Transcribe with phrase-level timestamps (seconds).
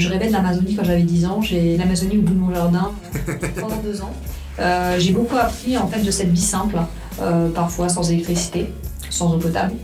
[0.00, 1.42] Je rêvais de l'Amazonie quand j'avais 10 ans.
[1.42, 2.92] J'ai l'Amazonie au bout de mon jardin
[3.60, 4.12] pendant deux ans.
[4.58, 6.76] Euh, j'ai beaucoup appris en fait de cette vie simple,
[7.20, 8.72] euh, parfois sans électricité,
[9.10, 9.74] sans eau potable.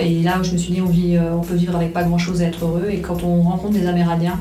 [0.00, 2.40] Et là, je me suis dit, on, vit, euh, on peut vivre avec pas grand-chose
[2.40, 2.86] et être heureux.
[2.88, 4.40] Et quand on rencontre des Amérindiens,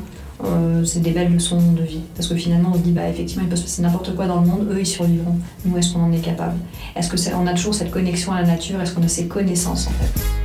[0.84, 2.02] c'est des belles leçons de vie.
[2.16, 4.42] Parce que finalement, on se dit, bah, effectivement, il peut se passer n'importe quoi dans
[4.42, 5.38] le monde, eux, ils survivront.
[5.64, 6.58] Nous, est-ce qu'on en est capable?
[6.98, 8.82] Est-ce qu'on a toujours cette connexion à la nature?
[8.82, 10.43] Est-ce qu'on a ces connaissances, en fait?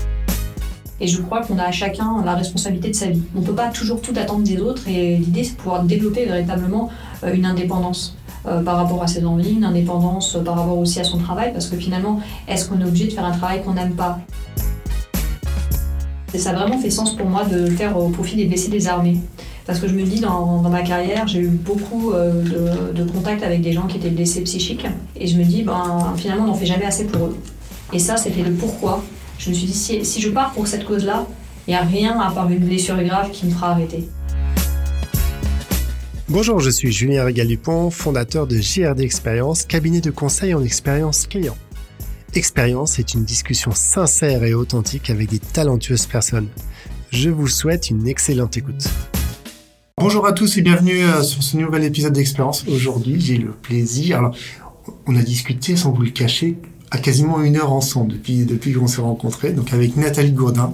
[1.00, 3.22] Et je crois qu'on a chacun la responsabilité de sa vie.
[3.36, 6.24] On ne peut pas toujours tout attendre des autres et l'idée c'est de pouvoir développer
[6.24, 6.90] véritablement
[7.24, 8.16] une indépendance.
[8.46, 11.52] Euh, par rapport à ses envies, une indépendance euh, par rapport aussi à son travail,
[11.52, 14.20] parce que finalement, est-ce qu'on est obligé de faire un travail qu'on n'aime pas?
[16.32, 18.70] Et ça a vraiment fait sens pour moi de le faire au profit des blessés
[18.70, 19.18] des armées.
[19.66, 23.60] Parce que je me dis, dans, ma carrière, j'ai eu beaucoup euh, de, contacts avec
[23.60, 24.87] des gens qui étaient blessés psychiques.
[25.16, 27.37] Et je me dis, ben, finalement, on n'en fait jamais assez pour eux.
[27.92, 29.02] Et ça, c'était le pourquoi.
[29.38, 31.24] Je me suis dit, si, si je pars pour cette cause-là,
[31.66, 34.09] il n'y a rien à part une blessure grave qui me fera arrêter.
[36.29, 41.57] Bonjour, je suis Julien Régal-Dupont, fondateur de JRD Expérience, cabinet de conseil en expérience client.
[42.35, 46.49] Expérience est une discussion sincère et authentique avec des talentueuses personnes.
[47.10, 48.88] Je vous souhaite une excellente écoute.
[49.99, 52.65] Bonjour à tous et bienvenue euh, sur ce nouvel épisode d'Expérience.
[52.66, 54.18] Aujourd'hui, j'ai le plaisir.
[54.18, 54.37] Alors,
[55.07, 56.59] on a discuté, sans vous le cacher,
[56.90, 60.72] à quasiment une heure ensemble depuis depuis qu'on s'est rencontrés, donc avec Nathalie Gourdin.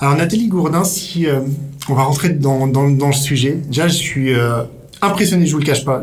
[0.00, 1.40] Alors Nathalie Gourdin, si euh,
[1.88, 4.62] on va rentrer dans, dans, dans, le sujet, déjà je suis euh,
[5.02, 6.02] impressionné, je vous le cache pas.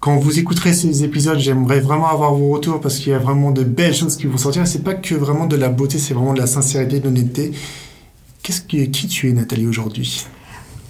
[0.00, 3.52] Quand vous écouterez ces épisodes, j'aimerais vraiment avoir vos retours parce qu'il y a vraiment
[3.52, 4.66] de belles choses qui vont sortir.
[4.66, 7.52] C'est pas que vraiment de la beauté, c'est vraiment de la sincérité, de l'honnêteté.
[8.42, 10.26] Qu'est-ce qui, tu es, Nathalie, aujourd'hui?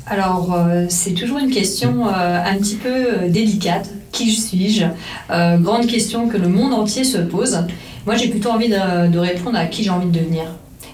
[0.07, 2.11] Alors, euh, c'est toujours une question euh,
[2.45, 3.89] un petit peu délicate.
[4.15, 4.87] Qui suis-je
[5.29, 7.59] Grande question que le monde entier se pose.
[8.07, 10.45] Moi, j'ai plutôt envie de, répondre à qui j'ai envie de devenir.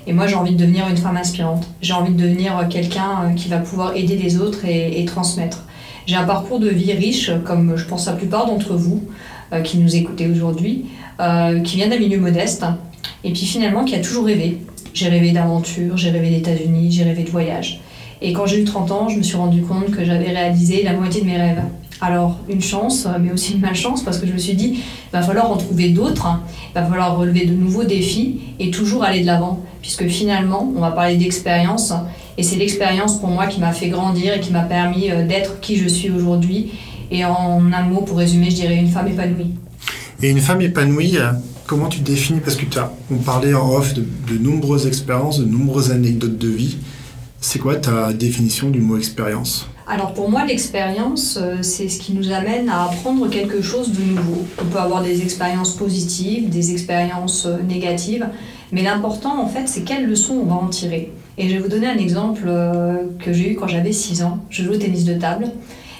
[0.06, 1.68] Et moi, j'ai envie de devenir une femme inspirante.
[1.82, 5.64] J'ai envie de devenir quelqu'un qui va pouvoir aider les autres et transmettre.
[6.10, 9.04] J'ai un parcours de vie riche, comme je pense la plupart d'entre vous
[9.52, 10.87] euh, qui nous écoutez aujourd'hui,
[11.20, 12.64] euh, qui vient d'un milieu modeste,
[13.22, 14.58] et puis finalement qui a toujours rêvé.
[14.92, 17.81] J'ai rêvé d'aventure, j'ai rêvé d'États-Unis, j'ai rêvé de voyage.
[18.22, 20.94] Et quand j'ai eu 30 ans, je me suis rendu compte que j'avais réalisé la
[20.94, 21.62] moitié de mes rêves.
[22.03, 25.21] Alors, une chance, mais aussi une malchance, parce que je me suis dit, il va
[25.21, 26.27] falloir en trouver d'autres,
[26.71, 29.62] il va falloir relever de nouveaux défis et toujours aller de l'avant.
[29.83, 31.93] Puisque finalement, on va parler d'expérience,
[32.38, 35.61] et c'est l'expérience pour moi qui m'a fait grandir et qui m'a permis euh, d'être
[35.61, 36.72] qui je suis aujourd'hui.
[37.11, 39.55] Et en un mot, pour résumer, je dirais une femme épanouie.
[40.22, 41.32] Et une femme épanouie, euh,
[41.67, 42.41] comment tu définis?
[42.41, 46.38] Parce que tu as, on parlait en off de, de nombreuses expériences, de nombreuses anecdotes
[46.38, 46.78] de vie.
[47.41, 49.67] C'est quoi ta définition du mot expérience?
[49.90, 54.02] Alors pour moi, l'expérience, euh, c'est ce qui nous amène à apprendre quelque chose de
[54.02, 54.46] nouveau.
[54.62, 58.28] On peut avoir des expériences positives, des expériences négatives,
[58.72, 61.12] mais l'important en fait, c'est quelles leçons on va en tirer.
[61.38, 64.40] Et je vais vous donner un exemple euh, que j'ai eu quand j'avais 6 ans.
[64.50, 65.46] Je jouais au tennis de table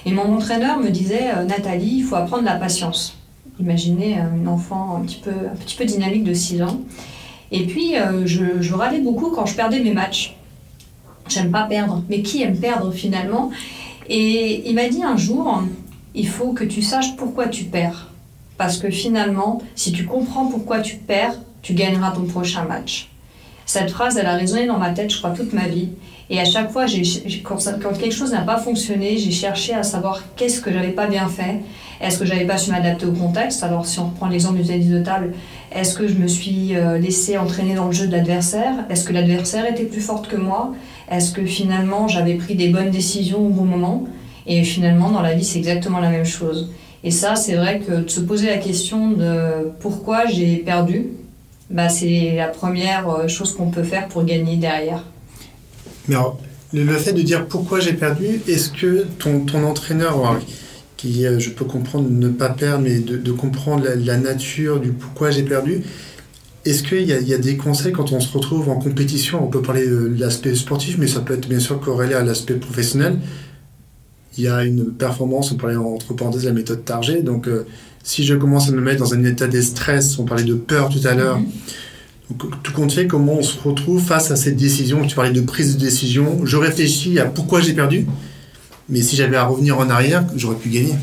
[0.05, 3.17] et mon entraîneur me disait euh, Nathalie, il faut apprendre la patience.
[3.59, 6.81] Imaginez euh, une enfant un petit peu, un petit peu dynamique de 6 ans.
[7.51, 10.37] Et puis, je râlais beaucoup quand je perdais mes matchs.
[11.27, 13.51] J'aime pas perdre, mais qui aime perdre finalement?
[14.13, 15.63] Et il m'a dit un jour
[16.13, 18.09] il faut que tu saches pourquoi tu perds.
[18.57, 23.09] Parce que finalement, si tu comprends pourquoi tu perds, tu gagneras ton prochain match.
[23.65, 25.91] Cette phrase, elle a résonné dans ma tête, je crois, toute ma vie.
[26.29, 26.87] Et à chaque fois,
[27.45, 31.29] quand, quelque chose n'a pas fonctionné, j'ai cherché à savoir qu'est-ce que j'avais pas bien
[31.29, 31.61] fait.
[32.01, 33.63] Est-ce que j'avais pas su m'adapter au contexte?
[33.63, 35.33] Alors, si on reprend l'exemple du tennis de table,
[35.73, 38.73] est-ce que je me suis euh, laissé entraîner dans le jeu de l'adversaire?
[38.89, 40.73] Est-ce que l'adversaire était plus forte que moi?
[41.11, 44.07] Est-ce que finalement, j'avais pris des bonnes décisions au bon moment
[44.47, 46.71] Et finalement, dans la vie, c'est exactement la même chose.
[47.03, 51.07] Et ça, c'est vrai que de se poser la question de pourquoi j'ai perdu,
[51.69, 55.03] bah, c'est la première euh, chose qu'on peut faire pour gagner derrière.
[56.07, 56.15] Mais
[56.73, 60.39] le, fait de dire pourquoi j'ai perdu, est-ce que ton, ton entraîneur,
[60.97, 65.31] qui euh, je peux comprendre ne pas perdre, mais de, comprendre la, nature du pourquoi
[65.31, 65.83] j'ai perdu,
[66.63, 69.43] est-ce qu'il y, y, a des conseils quand on se retrouve en compétition?
[69.43, 72.53] On peut parler de l'aspect sportif, mais ça peut être bien sûr corrélé à l'aspect
[72.53, 73.17] professionnel.
[74.37, 77.65] Il y a une performance, on parlait entre parenthèses de la méthode Target, donc euh,
[78.03, 80.89] si je commence à me mettre dans un état de stress, on parlait de peur
[80.89, 82.51] tout à l'heure, mhm.
[82.63, 85.05] tout compte fait, comment on se retrouve face à cette décision?
[85.05, 86.45] Tu parlais de prise de décision.
[86.45, 88.07] Je réfléchis à pourquoi j'ai perdu,
[88.87, 90.95] mais si j'avais à revenir en arrière, j'aurais pu gagner.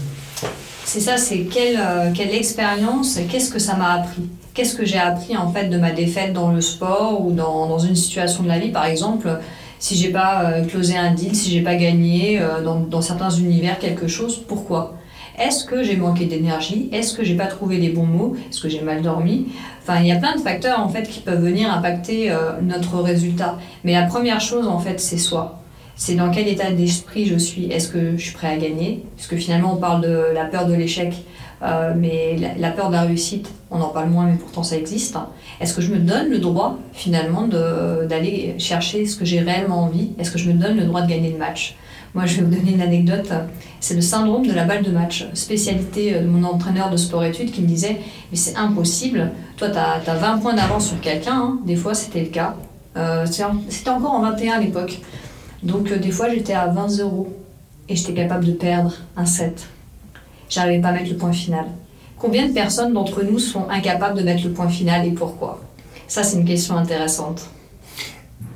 [0.85, 4.23] C'est ça, c'est quelle, euh, quelle expérience, qu'est-ce que ça m'a appris?
[4.59, 7.95] Qu'est-ce que j'ai appris en fait de ma défaite dans le sport ou dans, une
[7.95, 9.39] situation de la vie, par exemple
[9.79, 13.31] si j'ai pas euh, closé un deal, si j'ai pas gagné euh, dans, dans certains
[13.31, 14.97] univers quelque chose, pourquoi?
[15.39, 16.89] Est-ce que j'ai manqué d'énergie?
[16.91, 18.37] Est-ce que j'ai pas trouvé les bons mots?
[18.51, 19.47] Est-ce que j'ai mal dormi?
[19.81, 22.97] Enfin, il y a plein de facteurs en fait qui peuvent venir impacter euh, notre
[22.97, 23.59] résultat.
[23.85, 25.61] Mais la première chose en fait, c'est soi.
[25.95, 27.71] c'est dans quel état d'esprit je suis?
[27.71, 29.05] Est-ce que je suis prêt à gagner?
[29.17, 31.15] Parce que finalement, on parle de la peur de l'échec,
[31.63, 35.17] euh, mais la, peur de la réussite, on en parle moins, mais pourtant ça existe.
[35.61, 40.11] Est-ce que je me donne le droit, finalement, d'aller chercher ce que j'ai réellement envie?
[40.19, 41.77] Est-ce que je me donne le droit de gagner le match?
[42.15, 43.31] Moi, je vais vous donner une anecdote.
[43.81, 47.61] C'est le syndrome de la balle de match, spécialité de mon entraîneur de sport-études qui
[47.61, 47.99] me disait
[48.31, 51.35] Mais c'est impossible, toi, tu as, 20 points d'avance sur quelqu'un.
[51.35, 51.59] Hein.
[51.67, 52.57] Des fois, c'était le cas.
[52.97, 55.01] Euh, c'était encore en 21 à l'époque.
[55.63, 57.29] Donc, euh, des fois, j'étais à 20 euros
[57.89, 59.69] et j'étais capable de perdre un set.
[60.49, 61.67] J'arrivais pas à mettre le point final.
[62.19, 65.61] Combien de personnes d'entre nous sont incapables de mettre le point final et pourquoi?
[66.09, 67.49] Ça, c'est une question intéressante.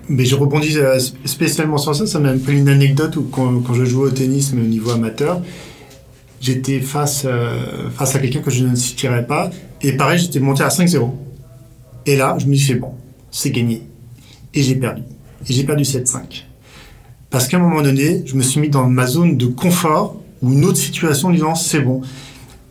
[0.08, 2.06] Mais je rebondis euh, spécialement sur ça.
[2.06, 5.40] Ça m'a rappelé une anecdote où quand, je jouais au tennis, mais au niveau amateur,
[6.40, 9.50] j'étais face, euh, face à quelqu'un que je ne citerai pas.
[9.82, 11.10] Et pareil, j'étais monté à 5-0.
[12.06, 12.94] Et là, je me suis fait, bon,
[13.30, 13.82] c'est gagné.
[14.54, 15.02] Et j'ai perdu.
[15.48, 16.44] Et j'ai perdu 7-5.
[17.30, 20.52] Parce qu'à un moment donné, je me suis mis dans ma zone de confort ou
[20.52, 22.02] une autre situation en disant, c'est bon.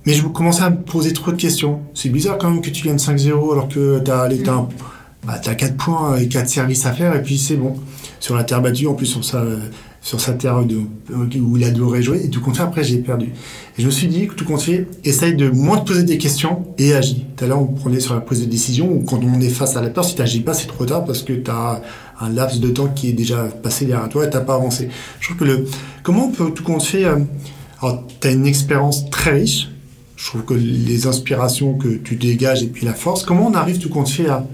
[0.05, 1.79] Mais je commençais à me poser trop de questions.
[1.93, 4.67] C'est bizarre quand même que tu gagnes 5-0 alors que tu as l'état
[5.25, 7.75] bah, tu as 4 points et 4 services à faire, et puis c'est bon.
[8.19, 9.43] Sur la terre battue, en plus sur sa,
[10.01, 10.77] sur sa terre de,
[11.39, 13.27] où il adoré jouer, et tout compte fait, après j'ai perdu.
[13.77, 16.65] Et je me suis dit tout compte fait, essaye de moins te poser des questions
[16.79, 17.25] et agis.
[17.35, 19.77] Tout à l'heure, on prenait sur la prise de décision, ou quand on est face
[19.77, 21.81] à la peur, si tu n'agis pas, c'est trop tard parce que tu as
[22.19, 24.89] un laps de temps qui est déjà passé derrière toi et tu pas avancé.
[25.19, 25.65] Je trouve que le.
[26.01, 27.05] Comment on peut tout compte fait.
[27.05, 27.17] Euh,
[27.81, 29.69] alors, tu as une expérience très riche.
[30.15, 33.79] Je trouve que les inspirations que tu dégages et puis la force, comment on arrive
[33.79, 34.45] tout compte fait à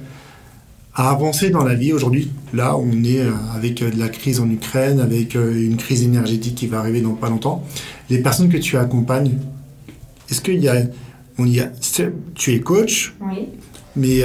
[0.97, 1.93] à avancer dans la vie.
[1.93, 5.77] Aujourd'hui, là, on est euh, avec euh, de la crise en Ukraine, avec euh, une
[5.77, 7.63] crise énergétique qui va arriver dans pas longtemps.
[8.09, 9.37] Les personnes que tu accompagnes,
[10.29, 10.75] est-ce qu'il y a,
[11.37, 11.71] on y a,
[12.33, 13.47] tu es coach, oui.
[13.95, 14.17] mais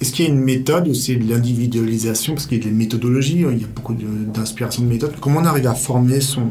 [0.00, 2.34] est-ce qu'il y a une méthode ou c'est de l'individualisation?
[2.34, 5.14] Parce qu'il y a des méthodologies, il y a beaucoup d'inspiration de, méthodes.
[5.20, 6.42] Comment on arrive à former son,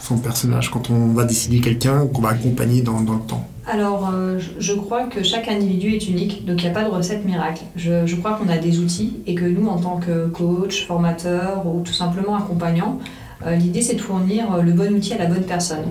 [0.00, 4.10] son personnage quand on va décider quelqu'un qu'on va accompagner dans, dans le temps alors,
[4.12, 7.24] euh, je crois que chaque individu est unique, donc il n'y a pas de recette
[7.24, 7.62] miracle.
[7.76, 11.80] Je, crois qu'on a des outils et que nous, en tant que coach, formateur ou
[11.82, 12.98] tout simplement accompagnant,
[13.46, 15.84] euh, l'idée c'est de fournir le bon outil à la bonne personne.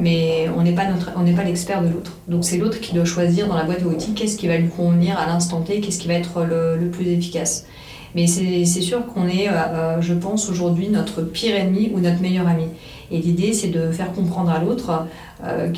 [0.00, 2.12] Mais on n'est pas, pas l'expert de l'autre.
[2.28, 4.68] Donc c'est l'autre qui doit choisir dans la boîte à outils qu'est-ce qui va lui
[4.68, 7.66] convenir à l'instant T, qu'est-ce qui va être le, plus efficace.
[8.14, 12.48] Mais c'est sûr qu'on est, euh, je pense, aujourd'hui notre pire ennemi ou notre meilleur
[12.48, 12.64] ami.
[13.10, 15.06] Et l'idée, c'est de faire comprendre à l'autre
[15.44, 15.72] euh,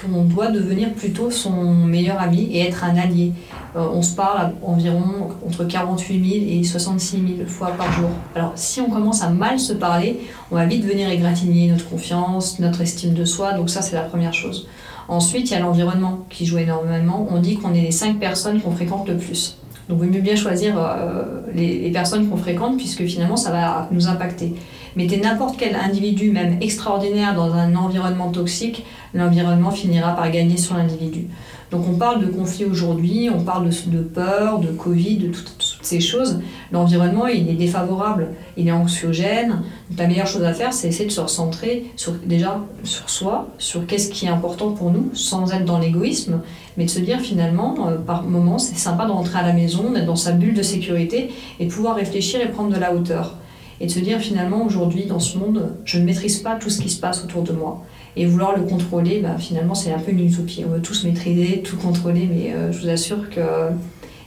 [0.00, 3.32] qu'on doit devenir plutôt son meilleur ami et être un allié.
[3.76, 8.10] Euh, on se parle environ entre 48 000 et 66 000 fois par jour.
[8.34, 10.20] Alors, si on commence à mal se parler,
[10.50, 13.54] on va vite venir égratigner notre confiance, notre estime de soi.
[13.54, 14.68] Donc ça, c'est la première chose.
[15.08, 17.26] Ensuite, il y a l'environnement qui joue énormément.
[17.30, 19.56] On dit qu'on est les cinq personnes qu'on fréquente le plus.
[19.88, 23.50] Donc, il vaut mieux bien choisir euh, les, les, personnes qu'on fréquente puisque finalement, ça
[23.50, 24.54] va nous impacter.
[24.96, 30.76] Mettez n'importe quel individu, même extraordinaire, dans un environnement toxique, l'environnement finira par gagner sur
[30.76, 31.28] l'individu.
[31.70, 36.00] Donc on parle de conflit aujourd'hui, on parle de, peur, de Covid, de toutes, ces
[36.00, 36.40] choses.
[36.72, 39.62] L'environnement, il est défavorable, il est anxiogène.
[39.96, 43.86] la meilleure chose à faire, c'est essayer de se recentrer sur, déjà sur soi, sur
[43.86, 46.40] qu'est-ce qui est important pour nous, sans être dans l'égoïsme,
[46.78, 49.90] mais de se dire finalement, euh, par moment, c'est sympa de rentrer à la maison,
[49.90, 51.30] d'être dans sa bulle de sécurité
[51.60, 53.36] et de pouvoir réfléchir et prendre de la hauteur
[53.80, 56.80] et de se dire finalement aujourd'hui dans ce monde, je ne maîtrise pas tout ce
[56.80, 57.84] qui se passe autour de moi.
[58.16, 60.64] Et vouloir le contrôler, bah, finalement c'est un peu une utopie.
[60.66, 63.40] On veut tous maîtriser, tout contrôler, mais euh, je vous assure que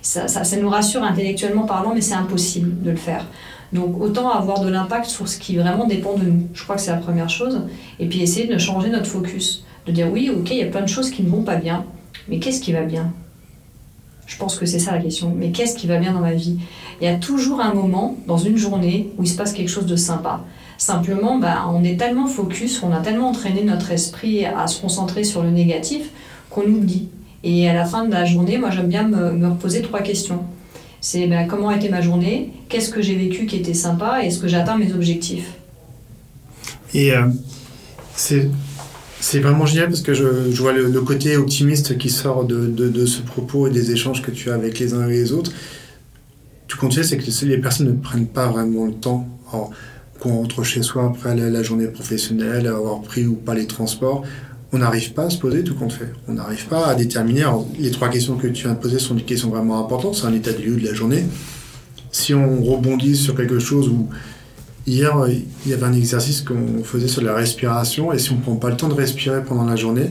[0.01, 3.25] ça, ça, ça nous rassure intellectuellement parlant, mais c'est impossible de le faire.
[3.73, 6.47] Donc autant avoir de l'impact sur ce qui vraiment dépend de nous.
[6.53, 7.61] Je crois que c'est la première chose.
[7.99, 9.65] Et puis essayer de changer notre focus.
[9.85, 11.85] De dire oui, ok, il y a plein de choses qui ne vont pas bien,
[12.27, 13.11] mais qu'est-ce qui va bien?
[14.25, 15.33] Je pense que c'est ça la question.
[15.35, 16.57] Mais qu'est-ce qui va bien dans ma vie?
[17.01, 19.85] Il y a toujours un moment dans une journée où il se passe quelque chose
[19.85, 20.41] de sympa.
[20.77, 25.23] Simplement, bah, on est tellement focus, on a tellement entraîné notre esprit à se concentrer
[25.23, 26.09] sur le négatif
[26.49, 27.09] qu'on oublie.
[27.43, 30.43] Et à la fin de la journée, moi j'aime bien me, reposer trois questions.
[30.99, 32.51] C'est bah, comment a été ma journée?
[32.69, 34.23] Qu'est-ce que j'ai vécu qui était sympa?
[34.23, 35.51] Et est-ce que j'atteins mes objectifs?
[36.93, 37.27] Et euh,
[38.15, 38.49] c'est
[39.21, 40.25] c'est vraiment génial parce que je,
[40.61, 44.55] vois le, côté optimiste qui sort de, ce propos et des échanges que tu as
[44.55, 45.51] avec les uns et les autres.
[46.67, 49.27] Tout compte c'est que les personnes ne prennent pas vraiment le temps,
[50.19, 54.23] qu'on rentre chez soi après la, journée professionnelle, avoir pris ou pas les transports,
[54.73, 56.11] on n'arrive pas à se poser tout compte fait.
[56.27, 57.45] On n'arrive pas à déterminer.
[57.77, 60.15] les trois questions que tu de poser sont des questions vraiment importantes.
[60.15, 61.25] C'est un état de lieu de la journée.
[62.11, 64.09] Si on rebondit sur quelque chose où
[64.87, 65.29] Hier, euh,
[65.65, 68.55] il y avait un exercice qu'on faisait sur la respiration, et si on ne prend
[68.55, 70.09] pas le temps de respirer pendant la journée,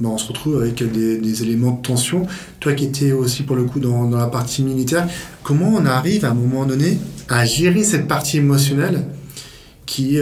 [0.00, 2.26] ben on se retrouve avec des, éléments de tension.
[2.60, 5.08] Toi qui étais aussi pour le coup dans, la partie militaire,
[5.42, 9.06] comment on arrive à un moment donné à gérer cette partie émotionnelle
[9.86, 10.18] qui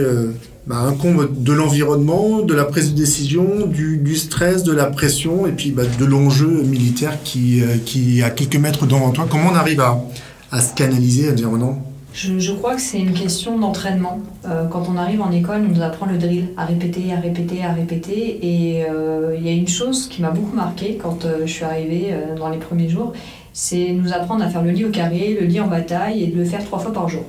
[0.67, 5.51] bah, incombe de l'environnement, de la prise de décision, du, stress, de la pression et
[5.51, 9.25] puis bah, de l'enjeu militaire qui, est à quelques mètres devant toi?
[9.27, 10.03] Comment on arrive à,
[10.51, 11.79] à se canaliser, à dire non
[12.13, 14.19] je, crois que c'est une question d'entraînement.
[14.45, 17.65] Euh, quand on arrive en école, on nous apprend le drill, à répéter, à répéter,
[17.65, 18.39] à répéter.
[18.41, 21.65] Et euh, il y a une chose qui m'a beaucoup marqué quand euh, je suis
[21.65, 23.13] arrivée dans les premiers jours,
[23.51, 26.37] c'est nous apprendre à faire le lit au carré, le lit en bataille et de
[26.37, 27.23] le faire trois fois par jour.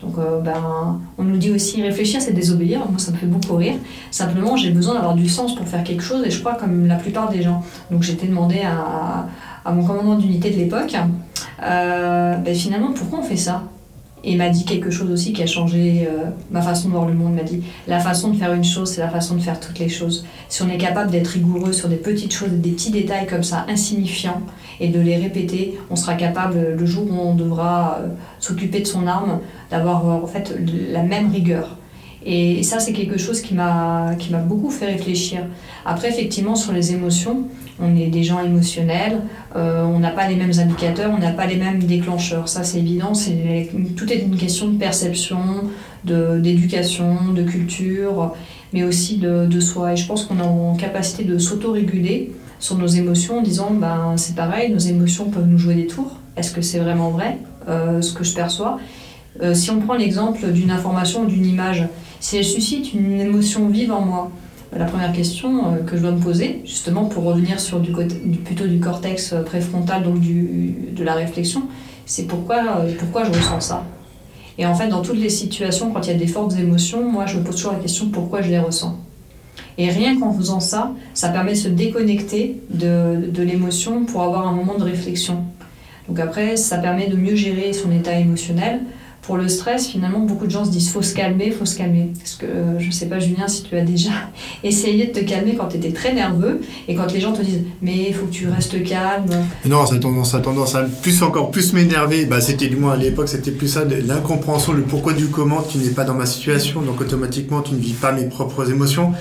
[0.00, 2.78] Donc, ben, on nous dit aussi réfléchir, c'est désobéir.
[2.88, 3.74] Moi, ça me fait beaucoup rire.
[4.12, 6.94] Simplement, j'ai besoin d'avoir du sens pour faire quelque chose, et je crois comme la
[6.94, 7.64] plupart des gens.
[7.90, 9.26] Donc, j'étais demandé à,
[9.64, 10.94] à, mon commandant d'unité de l'époque,
[11.60, 13.64] ben, finalement, pourquoi on fait ça?
[14.24, 17.14] Et m'a dit quelque chose aussi qui a changé euh, ma façon de voir le
[17.14, 17.34] monde.
[17.34, 19.88] m'a dit la façon de faire une chose, c'est la façon de faire toutes les
[19.88, 20.24] choses.
[20.48, 23.64] Si on est capable d'être rigoureux sur des petites choses, des petits détails comme ça,
[23.68, 24.42] insignifiants,
[24.80, 28.08] et de les répéter, on sera capable, le jour où on devra euh,
[28.38, 30.54] s'occuper de son arme, d'avoir en fait
[30.92, 31.77] la même rigueur.
[32.24, 35.40] Et ça, c'est quelque chose qui m'a beaucoup fait réfléchir.
[35.86, 37.44] Après, effectivement, sur les émotions,
[37.80, 39.20] on est des gens émotionnels,
[39.56, 42.48] euh, on n'a pas les mêmes indicateurs, on n'a pas les mêmes déclencheurs.
[42.48, 43.14] Ça, c'est évident.
[43.14, 45.38] C'est, tout est une question de perception,
[46.04, 48.34] d'éducation, de, culture,
[48.72, 49.92] mais aussi de, soi.
[49.92, 54.14] Et je pense qu'on est en capacité de s'autoréguler sur nos émotions en disant ben,
[54.16, 56.16] c'est pareil, nos émotions peuvent nous jouer des tours.
[56.36, 58.78] Est-ce que c'est vraiment vrai, euh, ce que je perçois?
[59.42, 61.86] Euh, Si on prend l'exemple d'une information ou d'une image,
[62.20, 64.30] si elle suscite une émotion vive en moi,
[64.76, 68.16] la première question euh, que je dois me poser, justement pour revenir sur du, côté,
[68.44, 71.62] plutôt du cortex euh, préfrontal, donc du, de la réflexion,
[72.06, 73.84] c'est pourquoi, euh, pourquoi je ressens ça?
[74.58, 77.26] Et en fait, dans toutes les situations, quand il y a des fortes émotions, moi,
[77.26, 78.98] je me pose toujours la question pourquoi je les ressens?
[79.78, 84.48] Et rien qu'en faisant ça, ça permet de se déconnecter de, de l'émotion pour avoir
[84.48, 85.44] un moment de réflexion.
[86.08, 88.80] Donc après, ça permet de mieux gérer son état émotionnel,
[89.28, 92.12] pour le stress, finalement, beaucoup de gens se disent faut se calmer, faut se calmer.
[92.18, 94.08] Parce que euh, je sais pas, Julien, si tu as déjà
[94.64, 97.60] essayé de te calmer quand tu étais très nerveux et quand les gens te disent
[97.82, 99.28] mais faut que tu restes calme.
[99.66, 102.24] Non, ça a tendance, ça tendance à plus encore plus m'énerver.
[102.24, 105.60] Bah, c'était du moins à l'époque, c'était plus ça, l'incompréhension, le pourquoi du comment.
[105.60, 109.12] Tu n'es pas dans ma situation, donc automatiquement tu ne vis pas mes propres émotions.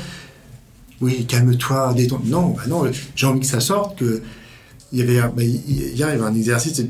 [1.02, 2.22] Oui, calme-toi, détends.
[2.24, 2.84] Non, bah non,
[3.14, 4.00] j'ai envie que ça sorte.
[4.00, 4.22] Que
[4.94, 6.82] il y avait, bah, il y avait un exercice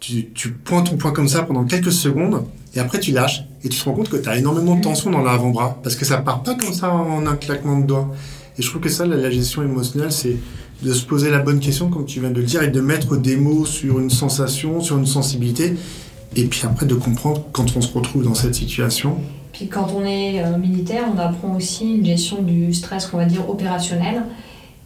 [0.00, 3.68] tu, tu pointes ton point comme ça pendant quelques secondes, et après tu lâches, et
[3.68, 6.18] tu te rends compte que tu as énormément de tension dans l'avant-bras, parce que ça
[6.18, 8.10] part pas comme ça en un claquement de doigts.
[8.58, 10.36] Et je trouve que ça, la, gestion émotionnelle, c'est
[10.82, 13.16] de se poser la bonne question, comme tu viens de le dire, et de mettre
[13.16, 15.74] des mots sur une sensation, sur une sensibilité,
[16.34, 19.18] et puis après de comprendre quand on se retrouve dans cette situation.
[19.52, 23.26] Puis quand on est euh, militaire, on apprend aussi une gestion du stress qu'on va
[23.26, 24.24] dire opérationnel.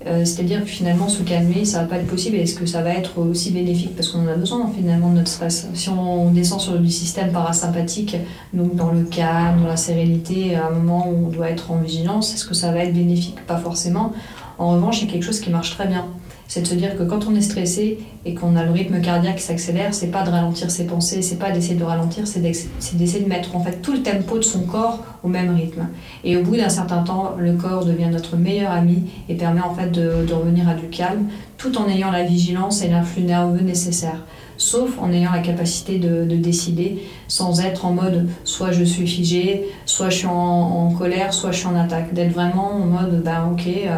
[0.07, 2.37] Euh, c'est-à-dire que finalement, se calmer, ça va pas être possible.
[2.37, 3.97] Est-ce que ça va être aussi bénéfique?
[3.97, 5.69] Parce qu'on en a besoin finalement de notre stress.
[5.73, 8.17] Si on descend sur du système parasympathique,
[8.53, 11.79] donc dans le calme, dans la sérénité, à un moment où on doit être en
[11.79, 13.37] vigilance, est-ce que ça va être bénéfique?
[13.47, 14.13] Pas forcément.
[14.59, 16.07] En revanche, a quelque chose qui marche très bien
[16.49, 19.37] c'est de se dire que quand on est stressé et qu'on a le rythme cardiaque
[19.37, 23.25] qui s'accélère, c'est pas de ralentir ses pensées, c'est pas d'essayer de ralentir, c'est d'essayer
[23.25, 25.89] de mettre en fait tout le tempo de son corps au même rythme.
[26.23, 29.75] Et au bout d'un certain temps, le corps devient notre meilleur ami et permet en
[29.75, 34.25] fait de, revenir à du calme, tout en ayant la vigilance et l'influx nerveux nécessaire.
[34.57, 39.67] Sauf en ayant la capacité de, décider sans être en mode soit je suis figé,
[39.87, 42.13] soit je suis en, colère, soit je suis en attaque.
[42.15, 43.67] D'être vraiment en mode ben ok.
[43.67, 43.97] Euh,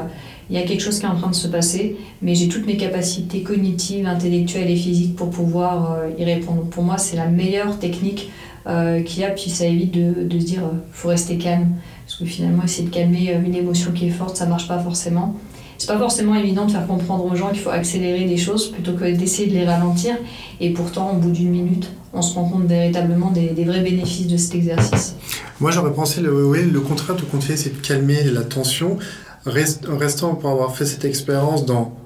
[0.49, 2.67] il y a quelque chose qui est en train de se passer, mais j'ai toutes
[2.67, 6.63] mes capacités cognitives, intellectuelles et physiques pour pouvoir euh, y répondre.
[6.71, 8.31] Pour moi, c'est la meilleure technique
[8.69, 11.71] euh, qu'il y a, puis ça évite de, se dire euh, faut rester calme.
[12.05, 15.35] Parce que finalement, essayer de calmer une émotion qui est forte, ça marche pas forcément.
[15.79, 18.93] C'est pas forcément évident de faire comprendre aux gens qu'il faut accélérer des choses plutôt
[18.93, 20.17] que d'essayer de les ralentir.
[20.61, 24.37] Et pourtant, au bout d'une minute, on se rend compte véritablement des, vrais bénéfices de
[24.37, 25.17] cet exercice.
[25.61, 28.99] Moi, j'aurais pensé le, le contraire, tout compte fait, c'est de calmer la tension
[29.47, 31.97] restant pour avoir fait cette expérience dans,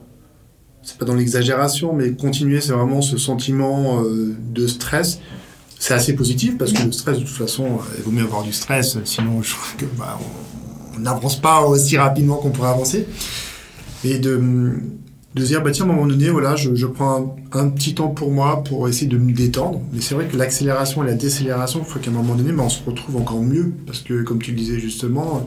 [0.83, 5.21] c'est pas dans l'exagération, mais continuer, c'est vraiment ce sentiment euh, de stress.
[5.79, 8.43] C'est assez positif parce que le stress, de toute façon, euh, il vaut mieux avoir
[8.43, 10.19] du stress, sinon je trouve que bah,
[10.97, 13.07] on n'avance pas aussi rapidement qu'on pourrait avancer.
[14.05, 14.41] Et de,
[15.35, 18.31] de dire, bah tiens, à un moment donné, voilà, je, prends un, petit temps pour
[18.31, 19.81] moi pour essayer de me détendre.
[19.93, 22.65] Mais c'est vrai que l'accélération et la décélération, il faut qu'à un moment donné, bah,
[22.65, 23.73] on se retrouve encore mieux.
[23.87, 25.47] Parce que, comme tu le disais justement,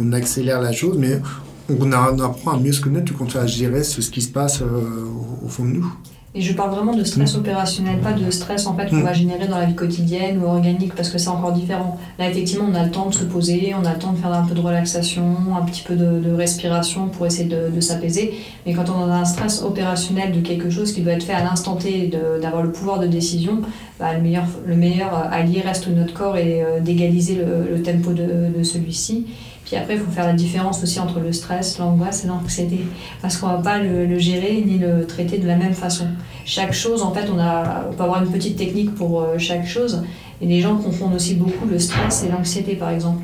[0.00, 1.20] on accélère la chose, mais
[1.68, 5.06] on, apprend à mieux se connaître, compte à gérer ce, qui se passe euh,
[5.44, 5.92] au, fond de nous.
[6.34, 7.38] Et je parle vraiment de stress mm.
[7.38, 9.02] opérationnel, pas de stress en fait qu'on mm.
[9.02, 11.98] va générer dans la vie quotidienne ou organique, parce que c'est encore différent.
[12.18, 14.32] Là, effectivement, on a le temps de se poser, on a le temps de faire
[14.32, 15.24] un peu de relaxation,
[15.58, 18.34] un petit peu de, respiration pour essayer de, s'apaiser.
[18.66, 21.42] Mais quand on a un stress opérationnel de quelque chose qui doit être fait à
[21.42, 23.62] l'instant T, d'avoir le pouvoir de décision,
[23.98, 28.12] bah, le, meilleur, le meilleur allié reste notre corps et euh, d'égaliser le, le, tempo
[28.12, 29.26] de, de celui-ci.
[29.68, 32.80] Puis après, il faut faire la différence aussi entre le stress, l'angoisse et l'anxiété.
[33.20, 36.06] Parce qu'on ne va pas le, gérer ni le traiter de la même façon.
[36.46, 39.66] Chaque chose, en fait, on, a, on peut avoir une petite technique pour euh, chaque
[39.66, 40.04] chose.
[40.40, 43.20] Et les gens confondent aussi beaucoup le stress et l'anxiété, par exemple.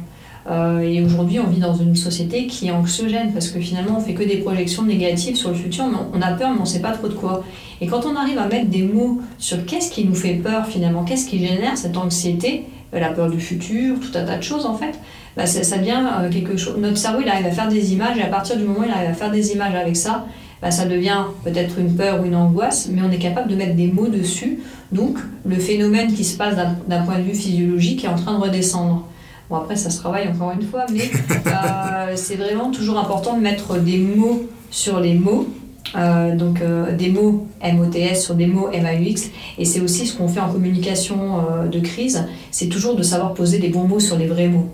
[0.50, 4.00] Euh, et aujourd'hui, on vit dans une société qui est anxiogène parce que finalement, on
[4.00, 6.68] fait que des projections négatives sur le futur, mais on a peur, mais on ne
[6.68, 7.42] sait pas trop de quoi.
[7.80, 11.04] Et quand on arrive à mettre des mots sur qu'est-ce qui nous fait peur finalement,
[11.04, 14.66] qu'est-ce qui génère cette anxiété, euh, la peur du futur, tout un tas de choses
[14.66, 15.00] en fait,
[15.36, 16.76] bah, ça, devient euh, quelque chose.
[16.78, 18.90] Notre cerveau, il arrive à faire des images, et à partir du moment où il
[18.90, 20.26] arrive à faire des images avec ça,
[20.62, 23.74] bah, ça devient peut-être une peur ou une angoisse, mais on est capable de mettre
[23.74, 24.60] des mots dessus.
[24.92, 28.42] Donc, le phénomène qui se passe d'un point de vue physiologique est en train de
[28.42, 29.08] redescendre.
[29.50, 31.10] Bon, après, ça se travaille encore une fois, mais
[31.46, 35.48] euh, c'est vraiment toujours important de mettre des mots sur les mots.
[35.96, 36.60] Euh, donc
[36.98, 41.44] des mots MOTS sur des mots MAUX et c'est aussi ce qu'on fait en communication
[41.70, 44.70] de crise, c'est toujours de savoir poser des bons mots sur les vrais mots.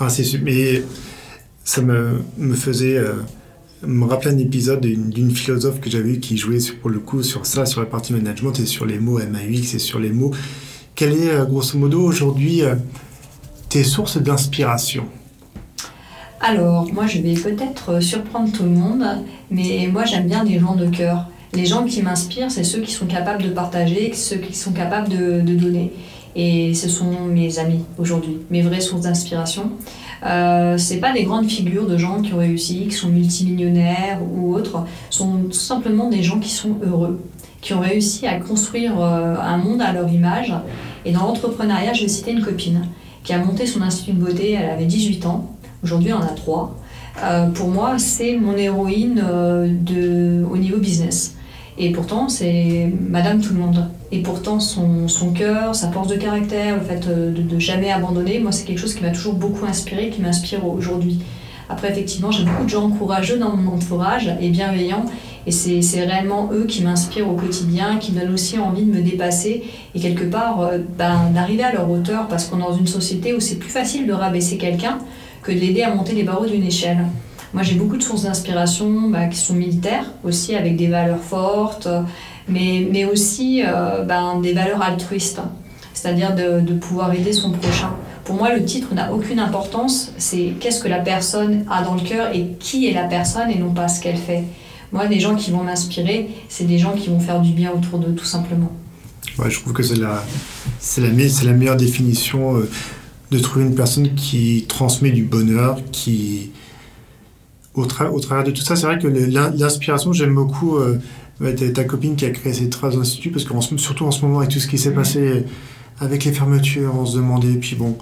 [0.00, 0.40] Ah, c'est sûr.
[0.42, 0.82] Mais
[1.64, 3.14] ça me, me faisait euh,
[3.82, 7.46] me rappeler un épisode d'une philosophe que j'avais eu qui jouait pour le coup sur
[7.46, 10.32] ça, sur la partie management et sur les mots MAUX et sur les mots.
[10.94, 12.74] Quelle est, euh, grosso modo, aujourd'hui, euh,
[13.68, 15.06] tes sources d'inspiration?
[16.40, 19.04] Alors, moi, je vais peut-être surprendre tout le monde,
[19.50, 21.26] mais moi, j'aime bien les gens de cœur.
[21.52, 25.08] Les gens qui m'inspirent, c'est ceux qui sont capables de partager, ceux qui sont capables
[25.08, 25.92] de donner.
[26.40, 29.72] Et ce sont mes amis aujourd'hui, mes vraies sources d'inspiration.
[30.24, 34.54] Euh, c'est pas des grandes figures de gens qui ont réussi, qui sont multimillionnaires ou
[34.54, 37.20] autres, sont tout simplement des gens qui sont heureux,
[37.60, 40.54] qui ont réussi à construire euh, un monde à leur image.
[41.04, 42.86] Et dans l'entrepreneuriat, je vais citer une copine
[43.24, 46.28] qui a monté son institut de beauté, elle avait 18 ans, aujourd'hui elle en a
[46.28, 46.76] 3.
[47.24, 51.34] Euh, pour moi, c'est mon héroïne euh, au niveau business.
[51.80, 53.88] Et pourtant, c'est Madame Tout le Monde.
[54.10, 57.92] Et pourtant, son, son cœur, sa force de caractère, le fait euh, de, de jamais
[57.92, 61.20] abandonner, moi, c'est quelque chose qui m'a toujours beaucoup inspiré, qui m'inspire aujourd'hui.
[61.68, 65.04] Après, effectivement, j'ai beaucoup de gens courageux dans mon entourage et bienveillants.
[65.46, 69.62] Et c'est réellement eux qui m'inspirent au quotidien, qui donnent aussi envie de me dépasser
[69.94, 73.32] et quelque part euh, ben, d'arriver à leur hauteur parce qu'on est dans une société
[73.34, 74.98] où c'est plus facile de rabaisser quelqu'un
[75.42, 77.06] que de l'aider à monter les barreaux d'une échelle.
[77.54, 81.88] Moi, j'ai beaucoup de sources d'inspiration bah, qui sont militaires aussi, avec des valeurs fortes,
[82.48, 85.40] mais, mais aussi euh, ben, des valeurs altruistes,
[85.94, 87.92] c'est-à-dire de, pouvoir aider son prochain.
[88.24, 92.02] Pour moi, le titre n'a aucune importance, c'est qu'est-ce que la personne a dans le
[92.02, 94.44] cœur et qui est la personne et non pas ce qu'elle fait.
[94.92, 97.98] Moi, les gens qui vont m'inspirer, c'est des gens qui vont faire du bien autour
[97.98, 98.72] d'eux, tout simplement.
[99.38, 100.22] Ouais, je trouve que c'est la,
[100.98, 102.68] la, la meilleure définition euh,
[103.30, 106.50] de trouver une personne qui transmet du bonheur, qui,
[107.78, 110.98] au, travers de tout ça, c'est vrai que l'inspiration, j'aime beaucoup euh,
[111.74, 114.50] ta, copine qui a créé ces trois instituts, parce que surtout en ce moment, avec
[114.50, 115.44] tout ce qui s'est passé
[116.00, 117.96] avec les fermetures, on se demandait, puis bon,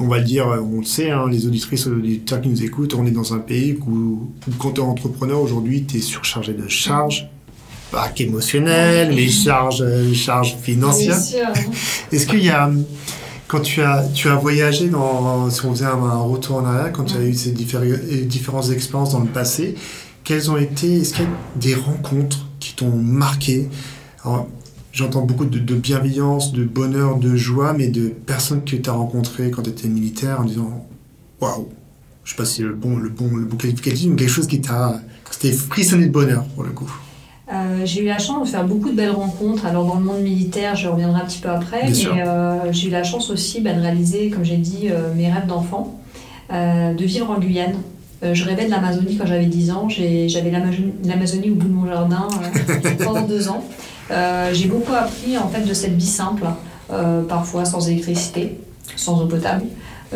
[0.00, 2.94] on va le dire, on le sait, hein, les auditrices, les auditeurs qui nous écoutent,
[2.94, 6.68] on est dans un pays où, quand tu es entrepreneur aujourd'hui, tu es surchargé de
[6.68, 7.28] charges,
[7.92, 11.18] pas qu'émotionnelles, mais charges, euh, charges financières.
[12.10, 12.70] Est-ce qu'il y a
[13.48, 17.04] quand tu as, tu as voyagé, dans, si on faisait un, retour en arrière, quand
[17.04, 19.74] tu as eu ces différentes expériences dans le passé,
[20.24, 23.68] quelles ont été, est-ce qu'il y a des rencontres qui t'ont marqué?
[24.92, 29.50] J'entends beaucoup de, bienveillance, de bonheur, de joie, mais de personnes que tu as rencontrées
[29.50, 30.86] quand tu étais militaire en disant
[31.40, 31.68] Waouh,
[32.24, 34.46] je sais pas si c'est le bon, le bon, le bon qualificatif, mais quelque chose
[34.46, 35.00] qui t'a
[35.68, 36.90] frissonné de bonheur pour le coup.
[37.52, 39.66] Euh, j'ai eu la chance de faire beaucoup de belles rencontres.
[39.66, 42.90] Alors dans le monde militaire, je reviendrai un petit peu après, mais euh, j'ai eu
[42.90, 45.98] la chance aussi bah, de réaliser, comme j'ai dit, euh, mes rêves d'enfant,
[46.50, 47.74] de vivre en Guyane.
[48.22, 49.88] je rêvais de l'Amazonie quand j'avais 10 ans.
[49.88, 50.52] J'avais
[51.04, 52.28] l'Amazonie au bout de mon jardin
[53.02, 53.64] pendant deux ans.
[54.52, 56.44] j'ai beaucoup appris en fait de cette vie simple,
[57.28, 58.58] parfois sans électricité,
[58.94, 59.64] sans eau potable.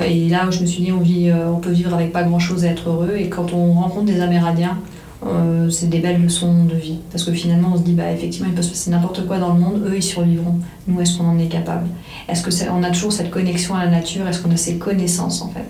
[0.01, 2.69] Et là, je me suis dit, on, vit, on peut vivre avec pas grand-chose et
[2.69, 3.17] être heureux.
[3.17, 4.79] Et quand on rencontre des Amérindiens,
[5.27, 6.99] euh, c'est des belles leçons de vie.
[7.11, 9.53] Parce que finalement, on se dit, bah, effectivement, il peut se passer n'importe quoi dans
[9.53, 10.59] le monde, eux, ils survivront.
[10.87, 11.89] Nous, est-ce qu'on en est capable?
[12.29, 14.27] Est-ce qu'on a toujours cette connexion à la nature?
[14.29, 15.67] Est-ce qu'on a ces connaissances, en fait?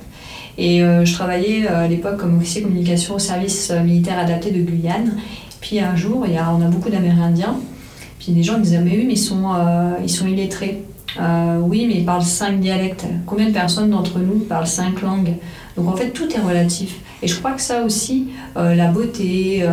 [0.58, 4.60] Et euh, je travaillais euh, à l'époque comme officier communication au service militaire adapté de
[4.60, 5.16] Guyane.
[5.60, 7.56] Puis un jour, il y a, on a beaucoup d'Amérindiens.
[8.18, 9.44] Puis les gens me disaient, mais oui, mais ils sont,
[10.02, 10.82] ils sont illettrés.
[11.62, 13.06] Oui, mais ils parlent cinq dialectes.
[13.26, 15.34] Combien de personnes d'entre nous parlent cinq langues?
[15.78, 16.96] Donc en fait, tout est relatif.
[17.22, 19.64] Et je crois que ça aussi, euh, la beauté,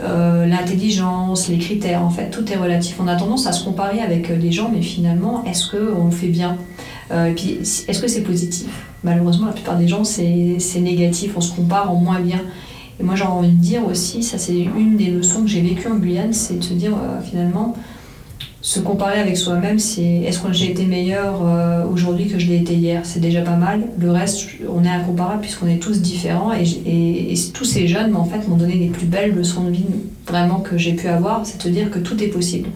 [0.00, 2.96] euh, l'intelligence, les critères, en fait, tout est relatif.
[3.00, 6.56] On a tendance à se comparer avec des gens, mais finalement, est-ce qu'on fait bien?
[7.10, 8.68] Et puis, est-ce que c'est positif?
[9.02, 11.32] Malheureusement, la plupart des gens, c'est négatif.
[11.36, 12.40] On se compare en moins bien.
[13.00, 15.88] Et moi, j'ai envie de dire aussi, ça c'est une des leçons que j'ai vécues
[15.88, 16.94] en Guyane, c'est de se dire
[17.24, 17.74] finalement,
[18.60, 22.56] se comparer avec soi-même, c'est est-ce que j'ai été meilleur euh, aujourd'hui que je l'ai
[22.56, 23.02] été hier?
[23.04, 23.82] C'est déjà pas mal.
[23.98, 28.48] Le reste, on est incomparable puisqu'on est tous différents et, tous ces jeunes en fait,
[28.48, 29.84] m'ont donné les plus belles leçons de vie
[30.26, 32.68] vraiment que j'ai pu avoir, c'est de dire que tout est possible.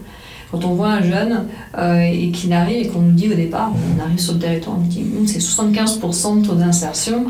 [0.51, 1.45] Quand on voit un jeune
[1.77, 4.77] euh, et qu'il arrive et qu'on nous dit au départ, on arrive sur le territoire,
[4.77, 7.25] on nous dit c'est 75% de taux d'insertion,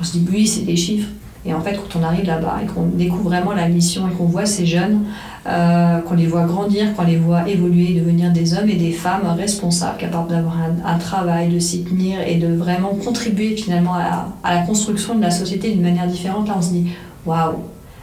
[0.00, 1.08] on se dit oui, c'est des chiffres.
[1.46, 4.24] Et en fait, quand on arrive là-bas et qu'on découvre vraiment la mission et qu'on
[4.24, 5.04] voit ces jeunes,
[5.46, 9.26] euh, qu'on les voit grandir, qu'on les voit évoluer, devenir des hommes et des femmes
[9.36, 14.62] responsables, capables d'avoir un, travail, de s'y tenir et de vraiment contribuer finalement à, la
[14.62, 16.86] construction de la société d'une manière différente, là on se dit
[17.26, 17.56] waouh,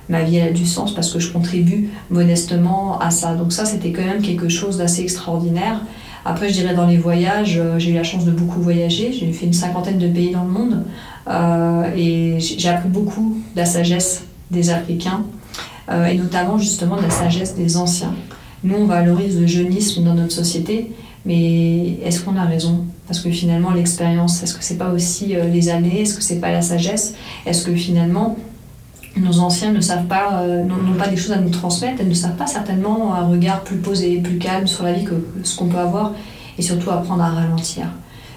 [0.07, 3.33] ma vie a du sens parce que je contribue modestement à ça.
[3.33, 5.81] Donc ça, c'était quand même quelque chose d'assez extraordinaire.
[6.25, 9.11] Après, je dirais dans les voyages, euh, j'ai eu la chance de beaucoup voyager.
[9.11, 10.83] J'ai fait une cinquantaine de pays dans le monde.
[11.27, 15.23] Euh, et j'ai appris beaucoup de la sagesse des Africains
[15.89, 18.13] euh, et notamment justement de la sagesse des anciens.
[18.63, 20.91] Nous, on valorise le jeunisme dans notre société,
[21.25, 22.85] mais est-ce qu'on a raison?
[23.07, 26.01] Parce que finalement, l'expérience, est-ce que c'est pas aussi euh, les années?
[26.01, 27.13] Est-ce que c'est pas la sagesse?
[27.45, 28.37] Est-ce que finalement,
[29.17, 32.37] nos anciens ne savent pas, n'ont pas des choses à nous transmettre, elles ne savent
[32.37, 35.79] pas certainement un regard plus posé, plus calme sur la vie que ce qu'on peut
[35.79, 36.13] avoir,
[36.57, 37.87] et surtout apprendre à ralentir.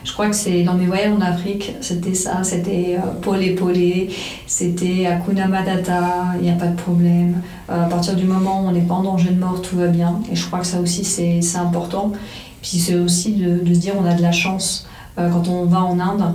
[0.05, 4.11] Je crois que c'est dans mes voyages en Afrique, c'était ça, c'était euh, polé polé,
[4.47, 7.41] c'était Akuna Matata, il n'y a pas de problème.
[7.71, 9.87] Euh, à partir du moment où on n'est pas en danger de mort, tout va
[9.87, 10.21] bien.
[10.31, 12.13] Et je crois que ça aussi, c'est important.
[12.61, 14.87] Puis c'est aussi de, se dire on a de la chance
[15.19, 16.35] euh, quand on va en Inde,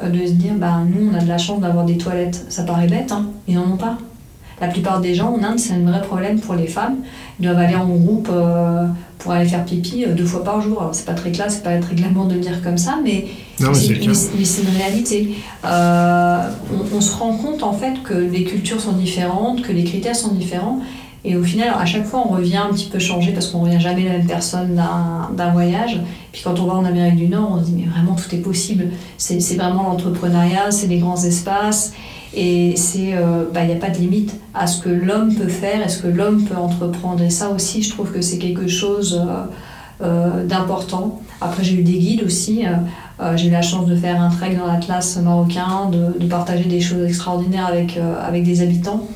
[0.00, 2.46] de se dire bah, nous, on a de la chance d'avoir des toilettes.
[2.48, 3.98] Ça paraît bête, hein, ils n'en ont pas.
[4.60, 6.96] La plupart des gens en Inde, c'est un vrai problème pour les femmes.
[7.38, 8.86] Ils doivent aller en groupe euh,
[9.18, 10.80] pour aller faire pipi euh, deux fois par jour.
[10.80, 13.26] Alors, c'est pas très classe, c'est pas très glamour de le dire comme ça, mais,
[13.56, 15.34] c'est une réalité.
[15.64, 16.48] Euh,
[16.94, 20.32] on, se rend compte en fait que les cultures sont différentes, que les critères sont
[20.34, 20.80] différents.
[21.24, 23.80] Et au final, à chaque fois, on revient un petit peu changé parce qu'on revient
[23.80, 24.80] jamais la même personne
[25.36, 26.00] d'un voyage.
[26.32, 28.38] Puis quand on va en Amérique du Nord, on se dit mais vraiment tout est
[28.38, 28.90] possible.
[29.16, 31.92] C'est vraiment l'entrepreneuriat, c'est les grands espaces.
[32.34, 35.48] Et c'est, euh, bah, il n'y a pas de limite à ce que l'homme peut
[35.48, 37.22] faire et ce que l'homme peut entreprendre.
[37.22, 41.20] Et ça aussi, je trouve que c'est quelque chose euh, euh, d'important.
[41.40, 42.64] Après, j'ai eu des guides aussi.
[43.36, 46.80] j'ai eu la chance de faire un trek dans l'Atlas marocain, de, de, partager des
[46.80, 49.06] choses extraordinaires avec, avec des habitants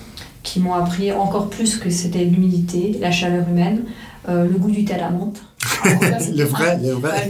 [0.43, 3.83] qui m'ont appris encore plus que c'était l'humilité, la chaleur humaine,
[4.29, 5.43] le goût du thé à la menthe.
[5.85, 7.29] le vrai, le vrai.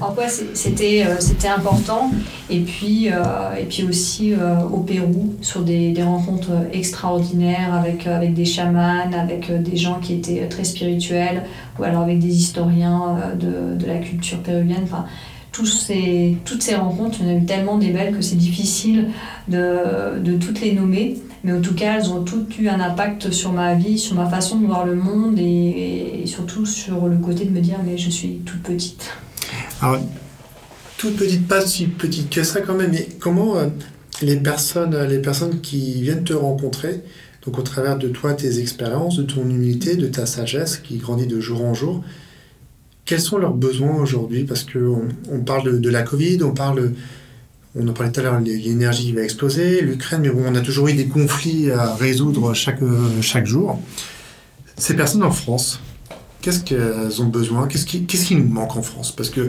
[0.00, 2.10] En quoi c'était euh, c'était important.
[2.50, 8.06] Et puis, euh, et puis aussi euh, au Pérou, sur des, des, rencontres extraordinaires avec,
[8.06, 11.44] avec des chamans, avec des gens qui étaient très spirituels,
[11.78, 14.82] ou alors avec des historiens de, de la culture péruvienne.
[14.84, 15.04] Enfin,
[15.52, 18.36] tous ces, toutes ces rencontres, il y en a eu tellement des belles que c'est
[18.36, 19.08] difficile
[19.48, 21.18] de, de toutes les nommer.
[21.44, 24.26] Mais en tout cas, elles ont toutes eu un impact sur ma vie, sur ma
[24.26, 28.10] façon de voir le monde et, surtout sur le côté de me dire mais je
[28.10, 29.10] suis toute petite.
[29.80, 30.00] Alors,
[30.96, 33.68] toute petite, pas si petite que ça quand même, mais comment euh,
[34.20, 37.02] les, personnes, les personnes qui viennent te rencontrer,
[37.46, 41.26] donc au travers de toi, tes expériences, de ton humilité, de ta sagesse qui grandit
[41.26, 42.02] de jour en jour,
[43.08, 44.44] quels sont leurs besoins aujourd'hui?
[44.44, 46.92] Parce qu'on on parle de, la Covid, on parle
[47.78, 50.88] on en parlait tout à l'heure, l'énergie va exploser, l'Ukraine, mais bon, on a toujours
[50.88, 52.80] eu des conflits à résoudre chaque,
[53.20, 53.80] chaque jour.
[54.76, 55.80] Ces personnes en France,
[56.40, 57.68] qu'est-ce qu'elles ont besoin?
[57.68, 59.12] Qu'est-ce qui, qu'est-ce qui nous manque en France?
[59.14, 59.48] Parce que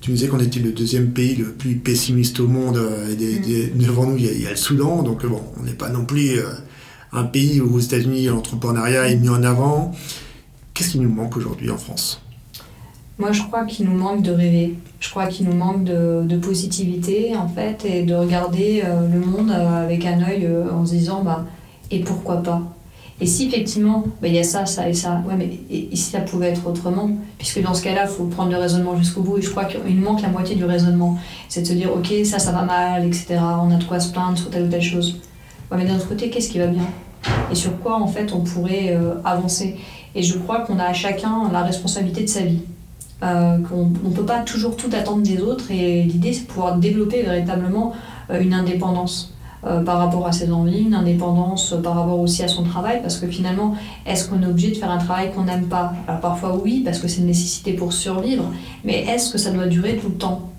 [0.00, 3.78] tu nous disais qu'on était le deuxième pays le plus pessimiste au monde, euh, mm.
[3.82, 6.44] devant nous, il y, a, le Soudan, donc bon, on n'est pas non plus euh,
[7.12, 9.92] un pays où aux États-Unis l'entrepreneuriat est mis en avant.
[10.74, 12.22] Qu'est-ce qui nous manque aujourd'hui en France?
[13.18, 14.78] Moi, je crois qu'il nous manque de rêver.
[15.00, 19.50] Je crois qu'il nous manque de, positivité, en fait, et de regarder euh, le monde
[19.50, 21.44] euh, avec un œil euh, en se disant, bah,
[21.90, 22.62] et pourquoi pas?
[23.20, 26.10] Et si effectivement, bah, il y a ça, ça et ça, ouais, mais et, si
[26.12, 27.10] ça pouvait être autrement?
[27.38, 30.00] Puisque dans ce cas-là, il faut prendre le raisonnement jusqu'au bout, et je crois qu'il
[30.00, 31.18] manque la moitié du raisonnement.
[31.48, 34.12] C'est de se dire, ok, ça, ça va mal, etc., on a de quoi se
[34.12, 35.20] plaindre sur telle ou telle chose.
[35.72, 36.86] Ouais, mais d'un autre côté, qu'est-ce qui va bien?
[37.50, 39.76] Et sur quoi, en fait, on pourrait avancer?
[40.14, 42.62] Et je crois qu'on a chacun la responsabilité de sa vie.
[43.24, 46.76] Euh, qu'on ne peut pas toujours tout attendre des autres et l'idée c'est de pouvoir
[46.76, 47.92] développer véritablement
[48.30, 49.34] euh, une indépendance.
[49.64, 53.16] euh, par rapport à ses envies, une indépendance par rapport aussi à son travail, parce
[53.16, 53.74] que finalement,
[54.06, 55.92] est-ce qu'on est obligé de faire un travail qu'on n'aime pas?
[56.06, 58.44] Alors parfois oui, parce que c'est une nécessité pour survivre,
[58.84, 60.50] mais est-ce que ça doit durer tout le temps?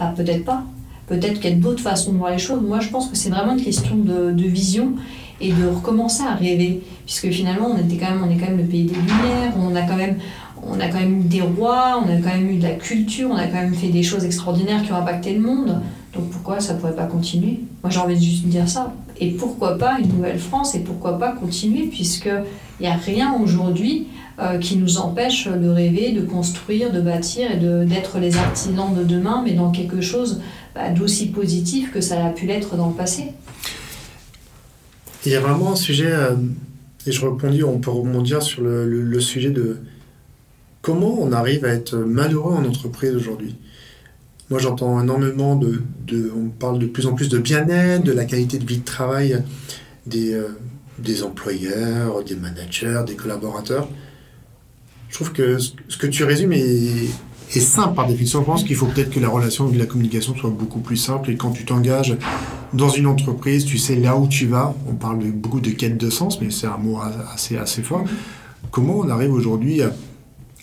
[0.00, 0.64] Bah, Peut-être pas.
[1.06, 2.60] Peut-être qu'il y a d'autres façons de voir les choses.
[2.62, 4.94] Moi, je pense que c'est vraiment une question de, de, vision
[5.40, 8.58] et de recommencer à rêver, puisque finalement, on, était quand même, on est quand même
[8.58, 10.16] le pays des Lumières, on a quand même
[10.62, 13.28] on a quand même eu des rois, on a quand même eu de la culture,
[13.30, 15.80] on a quand même fait des choses extraordinaires qui ont impacté le monde.
[16.14, 17.60] Donc pourquoi ça pourrait pas continuer?
[17.82, 18.92] Moi j'ai envie de juste dire ça.
[19.18, 22.42] Et pourquoi pas une nouvelle France et pourquoi pas continuer puisqu'il
[22.80, 24.08] n'y a rien aujourd'hui
[24.40, 29.04] euh, qui nous empêche de rêver, de construire, de bâtir et d'être les artisans de
[29.04, 30.40] demain, mais dans quelque chose
[30.74, 33.32] bah, d'aussi positif que ça a pu l'être dans le passé.
[35.26, 36.34] Il y a vraiment un sujet, euh,
[37.06, 39.80] et je rebondis, on peut rebondir sur le sujet de
[40.82, 43.56] comment on arrive à être malheureux en entreprise aujourd'hui?
[44.50, 45.82] Moi, j'entends énormément de,
[46.36, 49.42] On parle de plus en plus de bien-être, de la qualité de vie de travail
[50.06, 50.48] des, euh,
[50.98, 53.88] des employeurs, des managers, des collaborateurs.
[55.08, 57.10] Je trouve que ce que tu résumes est,
[57.54, 58.40] est simple par définition.
[58.40, 61.30] Je pense qu'il faut peut-être que la relation et la communication soit beaucoup plus simple.
[61.30, 62.16] Et quand tu t'engages
[62.72, 64.74] dans une entreprise, tu sais là où tu vas.
[64.88, 66.98] On parle beaucoup de quête de sens, mais c'est un mot
[67.32, 68.04] assez, assez fort.
[68.70, 69.92] Comment on arrive aujourd'hui à,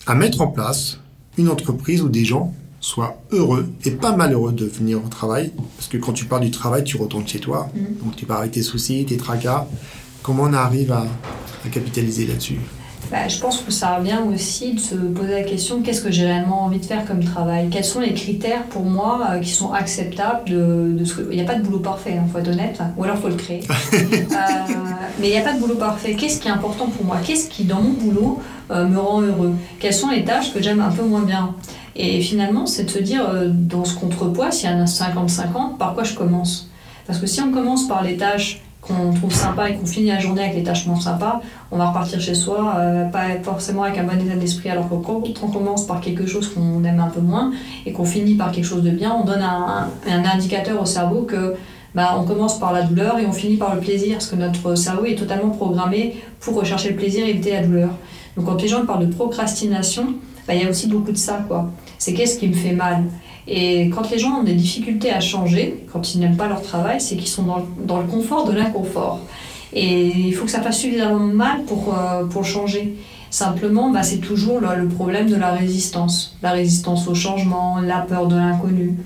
[0.08, 0.98] à mettre en place
[1.36, 5.52] une entreprise où des gens sois heureux et pas malheureux de venir au travail.
[5.76, 7.68] Parce que quand tu pars du travail, tu retournes chez toi.
[7.74, 8.04] Mm.
[8.04, 9.66] Donc tu pars avec tes soucis, tes tracas.
[10.22, 11.06] Comment on arrive à,
[11.70, 12.58] capitaliser là-dessus?
[13.10, 16.24] Bah, je pense que ça revient aussi de se poser la question qu'est-ce que j'ai
[16.24, 17.68] réellement envie de faire comme travail?
[17.70, 21.44] Quels sont les critères pour moi euh, qui sont acceptables de, ce Il n'y a
[21.44, 23.60] pas de boulot parfait, il hein, faut être honnête, ou alors il faut le créer.
[24.38, 24.74] Euh,
[25.20, 26.14] mais il n'y a pas de boulot parfait.
[26.14, 27.16] Qu'est-ce qui est important pour moi?
[27.24, 28.40] Qu'est-ce qui, dans mon boulot,
[28.70, 31.54] me rend heureux Quelles sont les tâches que j'aime un peu moins bien
[31.98, 35.76] et finalement, c'est de se dire, euh, dans ce contrepoids, s'il y a un 50-50,
[35.78, 36.70] par quoi je commence
[37.06, 40.20] Parce que si on commence par les tâches qu'on trouve sympas et qu'on finit la
[40.20, 41.40] journée avec les tâches moins sympas,
[41.72, 44.94] on va repartir chez soi, euh, pas forcément avec un bon état d'esprit, alors que
[44.94, 47.50] quand on commence par quelque chose qu'on aime un peu moins
[47.84, 51.56] et qu'on finit par quelque chose de bien, on donne un, indicateur au cerveau que
[51.96, 54.76] bah, on commence par la douleur et on finit par le plaisir, parce que notre
[54.76, 57.90] cerveau est totalement programmé pour rechercher le plaisir et éviter la douleur.
[58.38, 60.14] Donc quand les gens parlent de procrastination,
[60.46, 61.44] bah, il y a aussi beaucoup de ça.
[61.98, 63.02] C'est qu'est-ce qui me fait mal
[63.48, 67.00] Et quand les gens ont des difficultés à changer, quand ils n'aiment pas leur travail,
[67.00, 67.44] c'est qu'ils sont
[67.84, 69.18] dans, le confort de l'inconfort.
[69.72, 72.94] Et il faut que ça fasse suffisamment mal pour, euh, pour changer.
[73.28, 76.36] Simplement, bah, c'est toujours le, le problème de la résistance.
[76.40, 78.98] La résistance au changement, la peur de l'inconnu.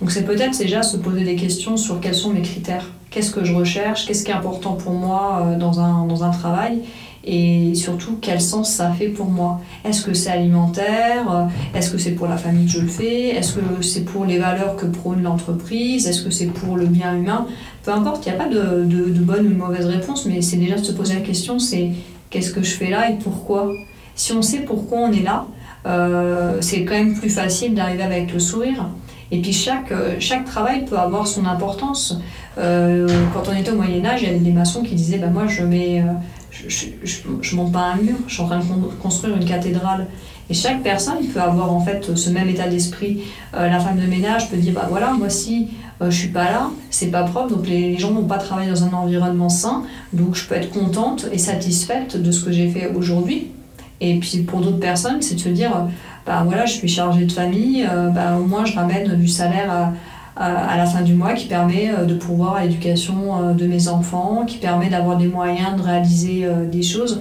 [0.00, 2.86] Donc c'est peut-être déjà se poser des questions sur quels sont mes critères.
[3.10, 4.06] Qu'est-ce que je recherche?
[4.06, 6.82] Qu'est-ce qui est important pour moi euh, dans un, dans un travail?
[7.26, 9.60] Et surtout quel sens ça fait pour moi?
[9.84, 11.48] Est-ce que c'est alimentaire?
[11.74, 13.30] Est-ce que c'est pour la famille que je le fais?
[13.30, 16.06] Est-ce que c'est pour les valeurs que prône l'entreprise?
[16.06, 17.46] Est-ce que c'est pour le bien humain?
[17.82, 20.56] Peu importe, il n'y a pas de, de, bonne ou de mauvaise réponse, mais c'est
[20.56, 21.90] déjà de se poser la question, c'est
[22.30, 23.72] qu'est-ce que je fais là et pourquoi?
[24.14, 25.46] Si on sait pourquoi on est là,
[25.86, 28.88] euh, c'est quand même plus facile d'arriver avec le sourire.
[29.32, 32.18] Et puis chaque, chaque travail peut avoir son importance.
[32.58, 35.26] Euh, quand on était au Moyen Âge, il y avait des maçons qui disaient, bah,
[35.26, 36.02] moi je mets...
[36.02, 36.12] Euh,
[36.68, 36.86] je,
[37.42, 38.64] je, monte pas un mur, je suis en train de
[39.00, 40.06] construire une cathédrale.
[40.48, 43.22] Et chaque personne peut avoir en fait ce même état d'esprit.
[43.54, 45.68] Euh, la femme de ménage peut dire bah voilà, moi si
[46.00, 48.70] euh, je suis pas là, c'est pas propre, donc les, les gens vont pas travailler
[48.70, 52.68] dans un environnement sain, donc je peux être contente et satisfaite de ce que j'ai
[52.70, 53.48] fait aujourd'hui.
[54.00, 55.88] Et puis pour d'autres personnes, c'est de se dire
[56.26, 59.70] bah voilà, je suis chargée de famille, euh, bah, au moins je ramène du salaire
[59.70, 59.92] à
[60.36, 63.88] à la fin du mois qui permet euh, de pouvoir à l'éducation euh, de mes
[63.88, 67.20] enfants, qui permet d'avoir des moyens de réaliser euh, des choses.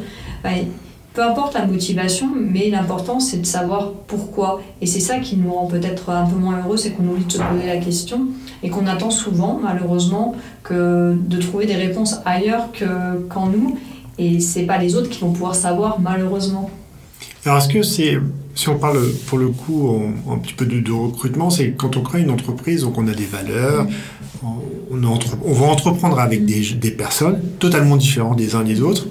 [1.13, 4.61] peu importe la motivation, mais l'important c'est de savoir pourquoi.
[4.81, 7.31] Et c'est ça qui nous rend peut-être un peu moins heureux, c'est qu'on oublie de
[7.31, 8.27] se poser la question
[8.63, 12.67] et qu'on attend souvent, malheureusement, que de trouver des réponses ailleurs
[13.29, 13.77] qu'en nous.
[14.17, 16.69] Et c'est pas les autres qui vont pouvoir savoir, malheureusement.
[17.45, 18.17] Alors est-ce que c'est
[18.55, 22.21] si on parle pour le coup un petit peu de, recrutement, c'est quand on crée
[22.21, 23.85] une entreprise, donc on a des valeurs,
[24.43, 25.03] on,
[25.45, 29.07] on va entreprendre avec des, des, personnes totalement différentes des uns des autres.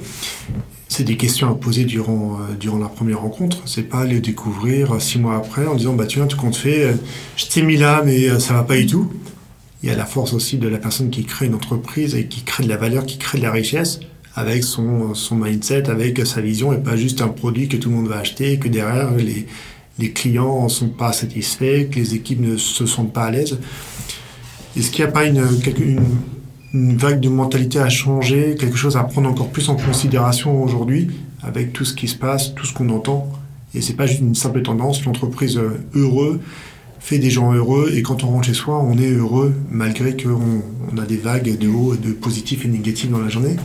[0.88, 3.62] C'est des questions à poser durant, euh, durant la première rencontre.
[3.66, 6.84] C'est pas aller découvrir six mois après en disant bah tu vois tout compte fait,
[6.84, 6.92] euh,
[7.36, 9.12] je t'ai mis là mais euh, ça va pas du tout.
[9.82, 12.42] Il y a la force aussi de la personne qui crée une entreprise et qui
[12.42, 14.00] crée de la valeur, qui crée de la richesse
[14.36, 18.08] avec son, mindset, avec sa vision et pas juste un produit que tout le monde
[18.08, 22.84] va acheter que derrière les, clients ne sont pas satisfaits, que les équipes ne se
[22.86, 23.58] sentent pas à l'aise.
[24.76, 25.40] Est-ce qu'il n'y a pas une,
[26.72, 31.10] vague de mentalité à changer, quelque chose à prendre encore plus en considération aujourd'hui
[31.42, 33.30] avec tout ce qui se passe, tout ce qu'on entend?
[33.72, 35.60] Et c'est pas juste une simple tendance, l'entreprise
[35.94, 36.40] heureuse
[36.98, 40.62] fait des gens heureux et quand on rentre chez soi, on est heureux malgré qu'on
[40.90, 43.56] on a des vagues de haut, de positifs et négatifs dans la journée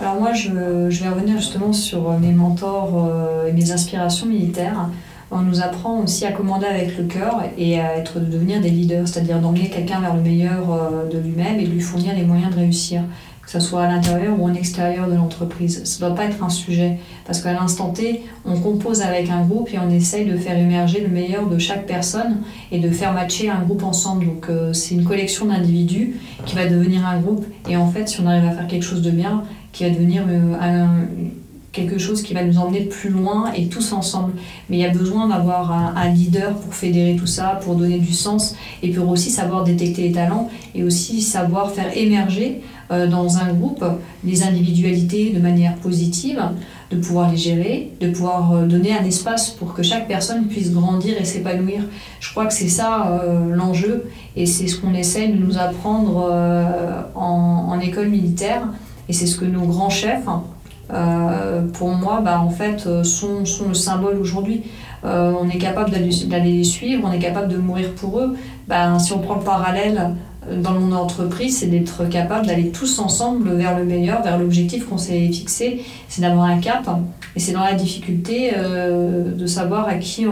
[0.00, 0.48] Alors moi, je,
[0.88, 4.88] je vais revenir justement sur mes mentors euh, et mes inspirations militaires.
[5.30, 9.06] On nous apprend aussi à commander avec le cœur et à être, devenir des leaders,
[9.06, 12.50] c'est-à-dire d'emmener quelqu'un vers le meilleur euh, de lui-même et de lui fournir les moyens
[12.50, 13.02] de réussir
[13.42, 15.82] que ce soit à l'intérieur ou en extérieur de l'entreprise.
[15.84, 19.42] Ça ne doit pas être un sujet, parce qu'à l'instant T, on compose avec un
[19.44, 23.12] groupe et on essaye de faire émerger le meilleur de chaque personne et de faire
[23.12, 24.26] matcher un groupe ensemble.
[24.26, 28.20] Donc euh, c'est une collection d'individus qui va devenir un groupe, et en fait, si
[28.20, 30.86] on arrive à faire quelque chose de bien, qui va devenir euh,
[31.72, 34.32] quelque chose qui va nous emmener plus loin et tous ensemble.
[34.68, 38.12] Mais il y a besoin d'avoir un, leader pour fédérer tout ça, pour donner du
[38.12, 43.38] sens et pour aussi savoir détecter les talents et aussi savoir faire émerger euh, dans
[43.38, 43.84] un groupe
[44.24, 46.42] les individualités de manière positive,
[46.90, 50.72] de pouvoir les gérer, de pouvoir euh, donner un espace pour que chaque personne puisse
[50.72, 51.82] grandir et s'épanouir.
[52.18, 56.32] Je crois que c'est ça l'enjeu et c'est ce qu'on essaie de nous apprendre
[57.14, 58.62] en, en, école militaire
[59.10, 60.28] et c'est ce que nos grands chefs,
[61.74, 64.62] pour moi, bah, en fait, sont, sont le symbole aujourd'hui.
[65.02, 68.36] on est capable d'aller les suivre, on est capable de mourir pour eux.
[68.68, 70.14] Bah, si on prend le parallèle
[70.48, 74.88] dans le monde d'entreprise, c'est d'être capable d'aller tous ensemble vers le meilleur, vers l'objectif
[74.88, 76.88] qu'on s'est fixé, c'est d'avoir un cap.
[77.36, 80.26] Et c'est dans la difficulté euh, de savoir à qui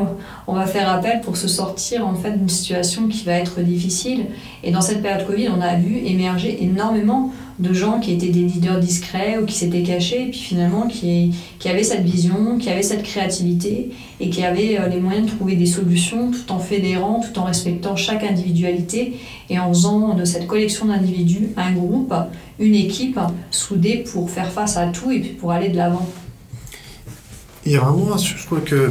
[0.47, 4.27] on, va faire appel pour se sortir en fait d'une situation qui va être difficile.
[4.65, 8.43] Et dans cette période Covid, on a vu émerger énormément de gens qui étaient des
[8.43, 12.71] leaders discrets ou qui s'étaient cachés, et puis finalement qui, qui avaient cette vision, qui
[12.71, 13.91] avaient cette créativité
[14.21, 17.45] et qui avaient euh, les moyens de trouver des solutions tout en fédérant, tout en
[17.45, 19.15] respectant chaque individualité
[19.51, 22.15] et en faisant de cette collection d'individus un groupe,
[22.61, 23.19] une équipe
[23.51, 26.09] soudée pour faire face à tout et puis pour aller de l'avant.
[27.67, 28.91] Il y a vraiment, je crois que,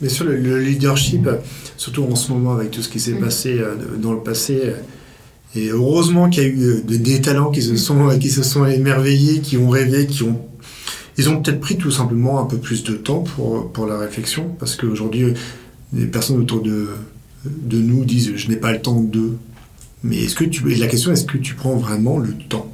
[0.00, 1.28] bien sûr, le, leadership,
[1.76, 4.72] surtout en ce moment avec tout ce qui s'est passé euh, dans le passé,
[5.54, 8.66] et heureusement qu'il y a eu euh, des talents qui se sont, qui se sont
[8.66, 10.40] émerveillés, qui ont rêvé, qui ont.
[11.16, 14.54] Ils ont peut-être pris tout simplement un peu plus de temps pour, pour la réflexion,
[14.60, 15.34] parce qu'aujourd'hui,
[15.92, 16.90] les personnes autour de,
[17.44, 19.36] de nous disent Je n'ai pas le temps de.
[20.04, 20.68] Mais est-ce que tu.
[20.68, 22.68] la question, est-ce que tu prends vraiment le temps?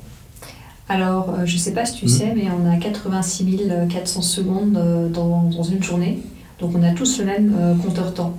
[0.89, 2.09] Alors, euh, je ne sais pas si tu hmm.
[2.09, 3.47] sais, mais on a 86
[3.89, 6.19] 400 secondes euh, dans, dans, une journée.
[6.59, 8.37] Donc, on a tous le même compteur temps.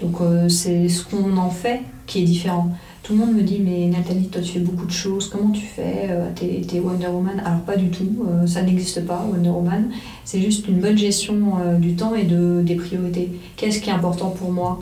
[0.00, 0.18] Donc,
[0.48, 2.76] c'est ce qu'on en fait qui est différent.
[3.06, 5.64] Tout le monde me dit, mais Nathalie, toi tu fais beaucoup de choses, comment tu
[5.64, 7.40] fais euh, T'es Wonder Woman?
[7.44, 9.90] Alors pas du tout, euh, ça n'existe pas, Wonder Woman.
[10.24, 13.30] C'est juste une bonne gestion euh, du temps et de, des priorités.
[13.54, 14.80] Qu'est-ce qui est important pour moi?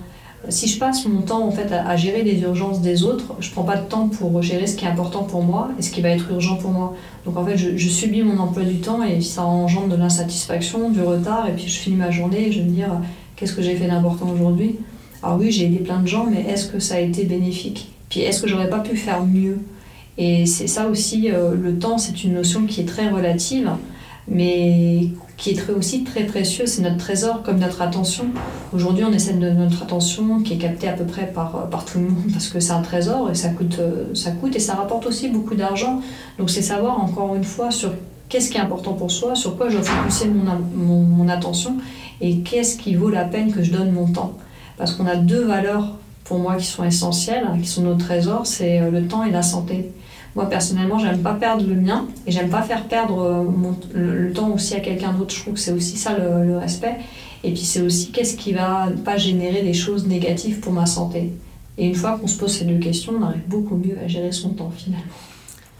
[0.49, 3.63] Si je passe mon temps en fait à, gérer les urgences des autres, je prends
[3.63, 6.09] pas de temps pour gérer ce qui est important pour moi et ce qui va
[6.09, 6.95] être urgent pour moi.
[7.27, 10.89] Donc en fait, je, je subis mon emploi du temps et ça engendre de l'insatisfaction,
[10.89, 13.03] du retard et puis je finis ma journée et je vais me dire
[13.37, 14.77] qu'est-ce que j'ai fait d'important aujourd'hui?
[15.23, 17.94] Alors oui, j'ai aidé plein de gens, mais est-ce que ça a été bénéfique?
[18.21, 19.59] Est-ce que j'aurais pas pu faire mieux?
[20.17, 23.71] Et c'est ça aussi, euh, le temps, c'est une notion qui est très relative,
[24.29, 26.69] mais qui est aussi très précieuse.
[26.69, 28.27] C'est notre trésor, comme notre attention.
[28.73, 31.99] Aujourd'hui, on essaie de notre attention qui est captée à peu près par, par tout
[31.99, 34.75] le monde parce que c'est un trésor et ça coûte, euh, ça coûte et ça
[34.75, 36.01] rapporte aussi beaucoup d'argent.
[36.39, 37.93] Donc c'est savoir encore une fois sur
[38.29, 41.77] qu'est-ce qui est important pour soi, sur quoi je dois focuser mon, mon, mon attention
[42.21, 44.35] et qu'est-ce qui vaut la peine que je donne mon temps.
[44.77, 48.81] Parce qu'on a deux valeurs pour moi qui sont essentiels, qui sont nos trésors, c'est
[48.81, 49.91] euh, le temps et la santé.
[50.35, 54.51] Moi personnellement, j'aime pas perdre le mien et j'aime pas faire perdre euh, le, temps
[54.51, 55.35] aussi à quelqu'un d'autre.
[55.35, 56.97] Je trouve que c'est aussi ça le, respect.
[57.45, 61.33] Et puis c'est aussi qu'est-ce qui va pas générer des choses négatives pour ma santé.
[61.77, 64.33] Et une fois qu'on se pose ces deux questions, on arrive beaucoup mieux à gérer
[64.33, 65.05] son temps finalement.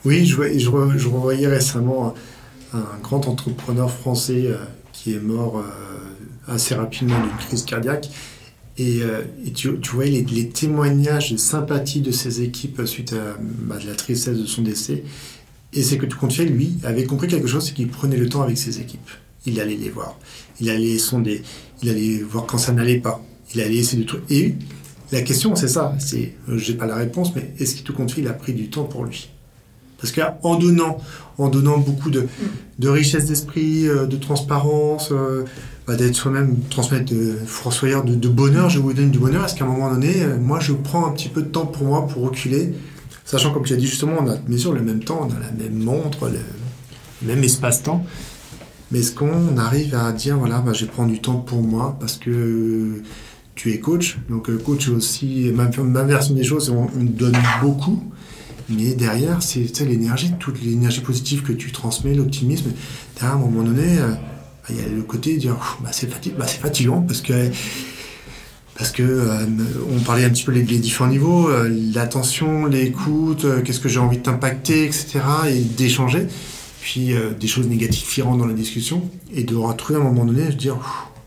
[0.05, 2.15] Oui, je, je, récemment
[2.75, 4.57] un grand entrepreneur français euh,
[4.93, 5.63] qui est mort
[6.47, 8.11] assez rapidement d'une crise cardiaque
[8.77, 9.23] et, euh,
[9.55, 13.95] tu, tu vois les, les, témoignages de sympathie de ses équipes suite à bah, la
[13.95, 15.05] tristesse de son décès.
[15.73, 18.59] Et c'est que comptes lui, avait compris quelque chose, c'est qu'il prenait le temps avec
[18.59, 19.09] ses équipes.
[19.47, 20.19] Il allait les voir.
[20.61, 21.43] Il allait sonder.
[21.83, 23.25] Il allait voir quand ça n'allait pas.
[23.55, 24.31] Il allait essayer de trucs.
[24.31, 24.55] Et
[25.13, 25.95] la question, c'est ça.
[25.99, 29.05] C'est, euh, j'ai pas la réponse, mais est-ce compte il a pris du temps pour
[29.05, 29.29] lui
[30.05, 30.99] Parce qu'en donnant,
[31.39, 32.27] en donnant beaucoup de,
[32.89, 35.13] richesse d'esprit, euh, de transparence,
[35.87, 39.55] bah, d'être soi-même, transmettre de François de, de, bonheur, je vous donne du bonheur, est-ce
[39.55, 42.07] qu'à un moment donné, euh, moi je prends un petit peu de temps pour moi,
[42.07, 42.73] pour reculer,
[43.27, 45.51] sachant comme tu as dit justement, on a sûr le même temps, on a la
[45.51, 46.39] même montre, le,
[47.27, 48.03] même espace-temps,
[48.91, 52.17] mais est-ce qu'on arrive à dire, voilà, bah, je prends du temps pour moi parce
[52.17, 53.03] que
[53.55, 58.03] tu es coach, donc euh, coach aussi, ma version des choses, on, on donne beaucoup,
[58.69, 62.73] mais derrière, c'est l'énergie, toute l'énergie positive que tu transmets, l'optimisme,
[63.21, 63.99] à un moment donné...
[63.99, 64.15] Euh,
[64.71, 67.51] il y a le côté de dire bah, c'est bah, fatigant parce que
[68.79, 69.47] parce que euh,
[69.95, 74.17] on parlait un petit peu des, différents niveaux, euh, l'attention, l'écoute, qu'est-ce que j'ai envie
[74.17, 75.21] de t'impacter, etc.
[75.49, 76.27] et d'échanger.
[76.81, 80.27] Puis des choses négatives qui rentrent dans la discussion et de retrouver à un moment
[80.27, 80.77] donné, je dire,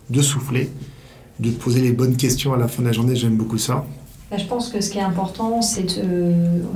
[0.09, 0.69] de souffler,
[1.39, 3.15] de poser les bonnes questions à la fin de la journée.
[3.15, 3.85] J'aime beaucoup ça.
[4.35, 6.31] Je pense que ce qui est important, c'est de...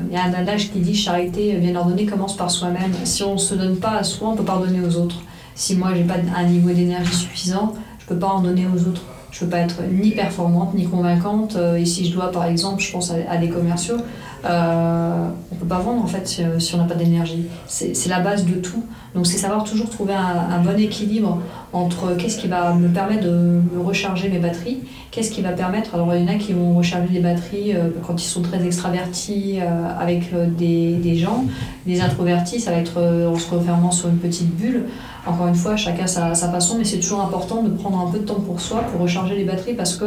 [0.09, 2.93] Il y a un adage qui dit charité bien ordonnée commence par soi-même.
[3.03, 5.21] Si on ne se donne pas à soi, on ne peut pas donner aux autres.
[5.53, 8.87] Si moi, j'ai pas un niveau d'énergie suffisant, je ne peux pas en donner aux
[8.87, 11.55] autres je peux pas être ni performante ni convaincante.
[11.55, 13.97] Euh, et si je dois, par exemple, je pense à, des commerciaux,
[14.43, 17.45] euh, on peut pas vendre en fait si, on n'a pas d'énergie.
[17.67, 18.83] C'est la base de tout.
[19.13, 21.39] Donc c'est savoir toujours trouver un, bon équilibre
[21.73, 24.79] entre qu'est-ce qui va me permettre de recharger mes batteries,
[25.11, 25.95] qu'est-ce qui va permettre.
[25.95, 28.65] Alors il y en a qui vont recharger les batteries euh, quand ils sont très
[28.65, 31.45] extravertis euh, avec des, des, gens.
[31.85, 34.85] Les introvertis, ça va être en se refermant sur une petite bulle.
[35.27, 38.19] Encore une fois, chacun sa, sa façon, mais c'est toujours important de prendre un peu
[38.19, 40.05] de temps pour soi, pour recharger les batteries, parce que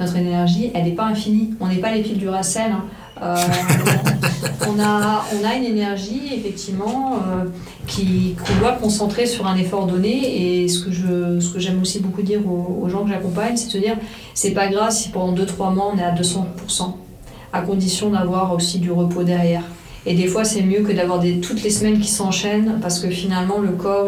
[0.00, 1.54] notre énergie, elle n'est pas infinie.
[1.60, 2.72] On n'est pas les piles du Racel.
[2.72, 2.84] Hein.
[3.22, 3.36] Euh,
[4.68, 7.44] on, a, on a une énergie, effectivement, euh,
[7.86, 10.62] qui, qu'on doit concentrer sur un effort donné.
[10.62, 13.72] Et ce que, je, ce que j'aime aussi beaucoup dire aux, gens que j'accompagne, c'est
[13.72, 13.96] de dire
[14.34, 16.94] c'est pas grave si pendant 2-3 mois on est à 200%,
[17.52, 19.62] à condition d'avoir aussi du repos derrière.
[20.08, 23.10] Et des fois, c'est mieux que d'avoir des, toutes les semaines qui s'enchaînent parce que
[23.10, 24.06] finalement, le corps,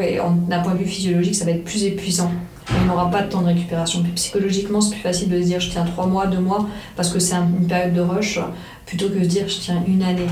[0.48, 2.30] d'un point de vue physiologique, ça va être plus épuisant.
[2.76, 4.02] On n'aura pas de temps de récupération.
[4.14, 6.66] psychologiquement, c'est plus facile de se dire je tiens 3 mois, 2 mois,
[6.96, 8.40] parce que c'est une période de rush,
[8.84, 10.26] plutôt que de se dire je tiens une année.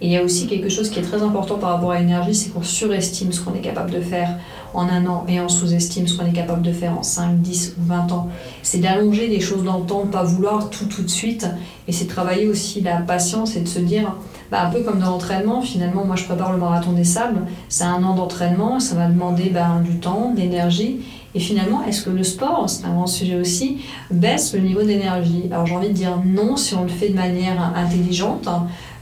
[0.00, 2.34] Et il y a aussi quelque chose qui est très important par rapport à l'énergie,
[2.34, 4.38] c'est qu'on surestime ce qu'on est capable de faire
[4.74, 7.76] en un an et on sous-estime ce qu'on est capable de faire en 5, 10
[7.78, 8.28] ou 20 ans.
[8.62, 11.46] C'est d'allonger les choses dans le temps, pas vouloir tout tout de suite.
[11.86, 14.14] Et c'est travailler aussi la patience et de se dire,
[14.50, 17.84] bah, un peu comme dans l'entraînement, finalement, moi je prépare le marathon des sables, c'est
[17.84, 21.00] un an d'entraînement, ça va demander bah, du temps, de l'énergie.
[21.34, 23.78] Et finalement, est-ce que le sport, c'est un grand sujet aussi,
[24.10, 27.16] baisse le niveau d'énergie Alors j'ai envie de dire non si on le fait de
[27.16, 28.48] manière intelligente.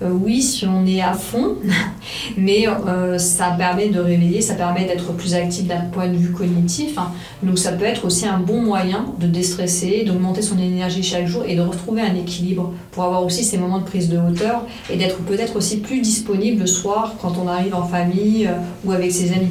[0.03, 1.57] Euh, oui si on est à fond,
[2.37, 6.33] mais euh, ça permet de réveiller, ça permet d'être plus actif d'un point de vue
[6.33, 6.99] cognitif.
[6.99, 7.13] Hein.
[7.43, 11.45] Donc ça peut être aussi un bon moyen de déstresser, d'augmenter son énergie chaque jour
[11.47, 14.97] et de retrouver un équilibre pour avoir aussi ces moments de prise de hauteur et
[14.97, 19.13] d'être peut-être aussi plus disponible le soir quand on arrive en famille euh, ou avec
[19.13, 19.51] ses amis.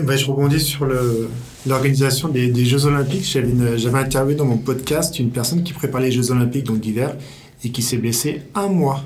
[0.00, 0.86] Eh ben, je rebondis sur
[1.66, 3.24] l'organisation des, des, Jeux Olympiques.
[3.24, 7.16] J'avais interviewé dans mon podcast une personne qui prépare les Jeux Olympiques d'hiver
[7.64, 9.02] et qui s'est blessée un mois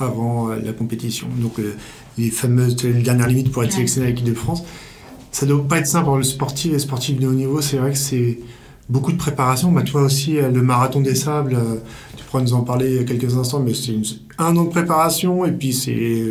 [0.00, 1.28] avant euh, la compétition.
[1.36, 1.76] Donc euh,
[2.18, 4.64] les fameuses les dernières limites pour être sélectionné à l'équipe de France.
[5.30, 7.60] Ça doit pas être simple pour le sportif et sportif de haut niveau.
[7.60, 8.40] C'est vrai que c'est
[8.88, 9.70] beaucoup de préparation.
[9.70, 11.56] Bah, toi aussi, euh, le marathon des sables,
[12.16, 13.94] tu pourras nous en parler quelques instants, mais c'est
[14.38, 16.24] un an de préparation et puis c'est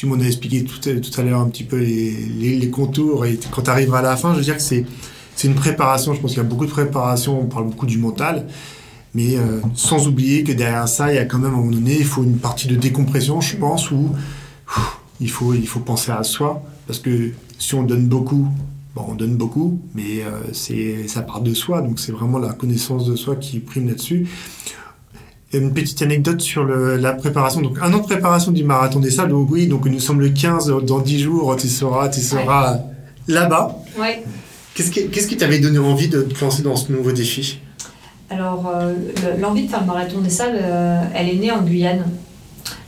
[0.00, 0.80] tu m'en as expliqué tout,
[1.20, 3.26] à l'heure un petit peu les, contours.
[3.26, 4.86] Et quand tu arrives à la fin, je veux dire que c'est,
[5.44, 6.14] une préparation.
[6.14, 7.38] Je pense qu'il y a beaucoup de préparation.
[7.38, 8.46] On parle beaucoup du mental.
[9.12, 11.72] Mais euh, sans oublier que derrière ça, il y a quand même à un moment
[11.72, 14.08] donné, il faut une partie de décompression, je pense, où
[15.20, 15.52] il, faut,
[15.84, 16.62] penser à soi.
[16.86, 18.48] Parce que si on donne beaucoup,
[18.96, 21.82] on donne beaucoup, mais euh, ça part de soi.
[21.82, 24.30] Donc c'est vraiment la connaissance de soi qui prime là-dessus
[25.52, 27.60] une petite anecdote sur la préparation.
[27.60, 29.30] Donc, un an de préparation du marathon des salles.
[29.30, 32.78] Donc, oui, donc nous sommes le 15, dans 10 jours, tu seras, tu seras
[33.26, 33.76] là-bas.
[33.98, 34.22] Ouais.
[34.74, 37.58] Qu'est-ce qui t'avait donné envie de te lancer dans ce nouveau défi?
[38.30, 38.94] Alors, euh,
[39.40, 42.04] l'envie de faire le marathon des salles, euh, elle est née en Guyane.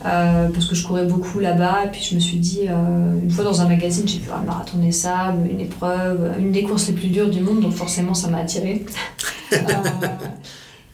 [0.05, 3.43] Euh, parce que je courais beaucoup là-bas, et puis je me suis dit, une fois
[3.43, 6.93] dans un magazine, j'ai vu un marathon des sables, une épreuve, une des courses les
[6.93, 8.85] plus dures du monde, donc forcément ça m'a attiré.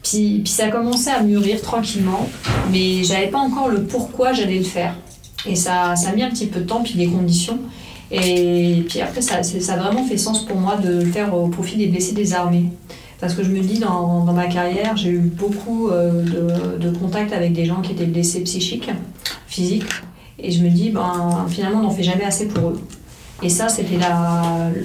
[0.04, 2.28] Puis, puis ça a commencé à mûrir tranquillement,
[2.72, 4.96] mais j'avais pas encore le pourquoi j'allais le faire.
[5.46, 7.60] Et ça, ça a mis un petit peu de temps, puis des conditions.
[8.12, 11.48] Et puis après, ça, ça a vraiment fait sens pour moi de le faire au
[11.48, 12.66] profit des blessés des armées.
[13.20, 16.98] Parce que je me dis, dans, dans ma carrière, j'ai eu beaucoup euh, de, de,
[16.98, 18.90] contacts avec des gens qui étaient blessés psychiques,
[19.48, 19.84] physiques.
[20.42, 22.82] Et je me dis, ben, finalement, on n'en fait jamais assez pour eux.
[23.44, 23.98] Et ça, c'était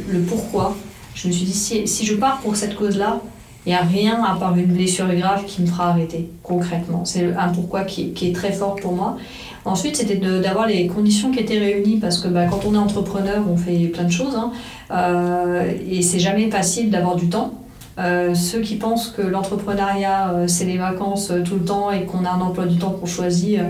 [0.08, 0.76] le pourquoi.
[1.14, 3.20] Je me suis dit, si, si je pars pour cette cause-là,
[3.66, 7.04] il n'y a rien à part une blessure grave qui me fera arrêter, concrètement.
[7.04, 9.16] C'est un pourquoi qui, est très fort pour moi.
[9.64, 13.42] Ensuite, c'était d'avoir les conditions qui étaient réunies, parce que bah, quand on est entrepreneur,
[13.50, 14.52] on fait plein de choses, hein,
[14.90, 17.54] euh, et c'est jamais facile d'avoir du temps.
[17.98, 22.24] Euh, ceux qui pensent que l'entrepreneuriat, euh, c'est les vacances tout le temps et qu'on
[22.24, 23.60] a un emploi du temps qu'on choisit,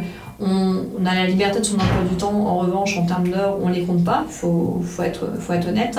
[0.40, 2.32] on, a la liberté de son emploi du temps.
[2.32, 5.52] En revanche, en termes d'heures, on ne les compte pas, il faut, faut, être, faut
[5.52, 5.98] être honnête.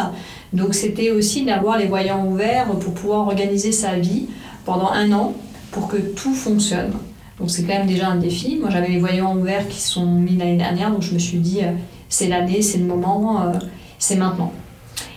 [0.54, 4.28] Donc c'était aussi d'avoir les voyants ouverts pour pouvoir organiser sa vie
[4.66, 5.34] pendant un an
[5.72, 6.92] pour que tout fonctionne.
[7.40, 8.58] Donc c'est quand même déjà un défi.
[8.60, 11.60] Moi j'avais les voyants ouverts qui sont mis l'année dernière, donc je me suis dit
[11.64, 11.72] euh,
[12.10, 13.54] c'est l'année, c'est le moment, euh,
[14.00, 14.52] c'est maintenant.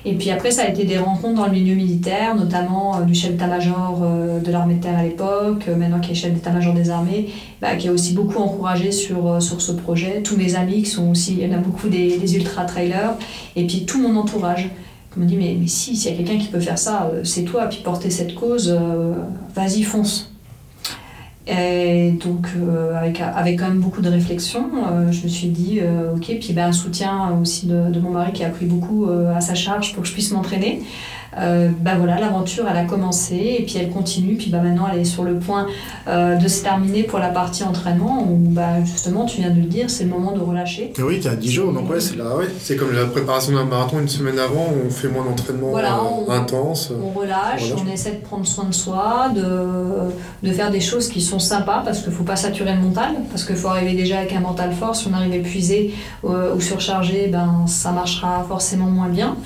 [0.04, 3.32] Et puis après, ça a été des rencontres dans le milieu militaire, notamment du chef
[3.32, 4.00] d'état-major
[4.44, 7.28] de l'armée de terre à l'époque, maintenant qui est chef d'état-major des armées,
[7.60, 10.22] bah, qui a aussi beaucoup encouragé sur, sur ce projet.
[10.22, 13.14] Tous mes amis qui sont aussi, il y en a beaucoup des, ultra-trailers,
[13.56, 14.70] et puis tout mon entourage
[15.12, 17.42] qui me dit mais, mais si, s'il y a quelqu'un qui peut faire ça, c'est
[17.42, 18.74] toi, puis porter cette cause,
[19.54, 20.27] vas-y, fonce.
[21.48, 25.78] Et donc, euh, avec, avec quand même beaucoup de réflexion, euh, je me suis dit,
[25.80, 29.06] euh, ok, puis ben, un soutien aussi de, de, mon mari qui a pris beaucoup
[29.08, 30.82] à sa charge pour que je puisse m'entraîner.
[31.36, 34.36] Euh, bah voilà, l'aventure elle a commencé et puis elle continue.
[34.36, 35.66] Puis bah maintenant elle est sur le point
[36.06, 39.66] euh, de se terminer pour la partie entraînement où bah justement tu viens de le
[39.66, 40.92] dire, c'est le moment de relâcher.
[40.98, 42.46] oui, tu as 10 jours donc ouais, c'est là, ouais.
[42.60, 46.92] c'est comme la préparation d'un marathon une semaine avant, on fait moins d'entraînement euh, intense.
[47.02, 51.20] On relâche, on, essaie de prendre soin de soi, de, de faire des choses qui
[51.20, 54.18] sont sympas parce qu'il ne faut pas saturer le mental, parce qu'il faut arriver déjà
[54.18, 54.96] avec un mental fort.
[54.96, 59.36] Si on arrive épuisé ou surchargé, ben, ça marchera forcément moins bien.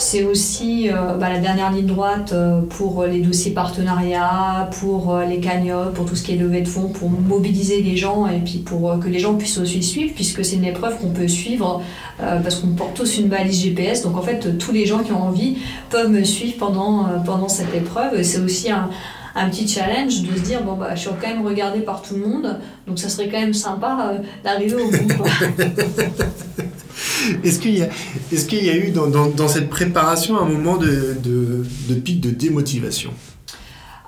[0.00, 5.26] C'est aussi euh, bah, la dernière ligne droite euh, pour les dossiers partenariats, pour euh,
[5.26, 8.38] les cagnottes, pour tout ce qui est levée de fonds, pour mobiliser les gens et
[8.38, 11.82] puis pour que les gens puissent aussi suivre, puisque c'est une épreuve qu'on peut suivre
[12.18, 14.02] parce qu'on porte tous une balise GPS.
[14.02, 15.58] Donc en fait, tous les gens qui ont envie
[15.90, 18.22] peuvent me suivre pendant, pendant cette épreuve.
[18.22, 18.88] C'est aussi un,
[19.50, 22.26] petit challenge de se dire bon bah je suis quand même regardé par tout le
[22.26, 24.12] monde donc ça serait quand même sympa
[24.44, 25.08] d'arriver au bout
[27.44, 27.88] Est-ce qu'il y, a,
[28.32, 32.20] est qu'il y a eu dans, dans, cette préparation un moment de, de, de pic
[32.20, 33.10] de démotivation?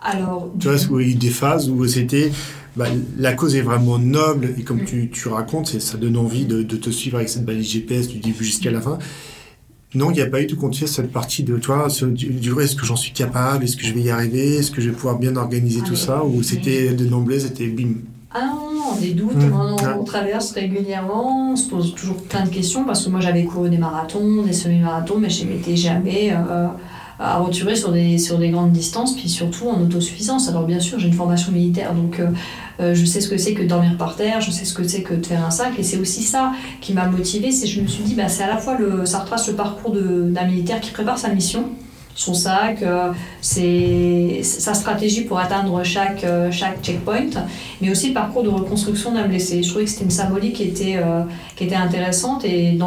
[0.03, 0.53] Alors.
[0.59, 2.32] Tu vois, où il y a eu des phases où c'était.
[2.74, 2.86] Bah,
[3.18, 4.86] la cause est vraiment noble et comme mm.
[4.86, 8.18] tu, tu, racontes, ça donne envie de, de, te suivre avec cette balise GPS du
[8.18, 8.99] début jusqu'à la fin.
[9.95, 12.76] Non, il n'y a pas eu tout compte cette partie de toi, du, du est-ce
[12.76, 15.18] que j'en suis capable, est-ce que je vais y arriver, est-ce que je vais pouvoir
[15.18, 17.97] bien organiser tout ça, ou c'était de noblesse, c'était bim,
[18.35, 19.76] ah non, des doutes, mmh.
[19.99, 23.68] on, traverse régulièrement, on se pose toujours plein de questions parce que moi j'avais couru
[23.68, 26.68] des marathons, des semi-marathons, mais je m'étais jamais euh,
[27.18, 30.49] aventurée sur des, sur des grandes distances, puis surtout en autosuffisance.
[30.49, 32.28] Alors bien sûr, j'ai une formation militaire, donc euh,
[32.80, 35.03] euh, je sais ce que c'est que dormir par terre, je sais ce que c'est
[35.03, 37.87] que de faire un sac, et c'est aussi ça qui m'a motivée, c'est je me
[37.87, 40.91] suis dit, bah, c'est à la fois le, ça retrace le parcours d'un militaire qui
[40.91, 41.66] prépare sa mission,
[42.15, 43.13] son sac, euh,
[44.43, 47.31] sa stratégie pour atteindre chaque, euh, chaque checkpoint,
[47.81, 49.63] mais aussi le parcours de reconstruction d'un blessé.
[49.63, 51.23] Je trouvais que c'était une symbolique qui était, euh,
[51.57, 52.79] qui était intéressante et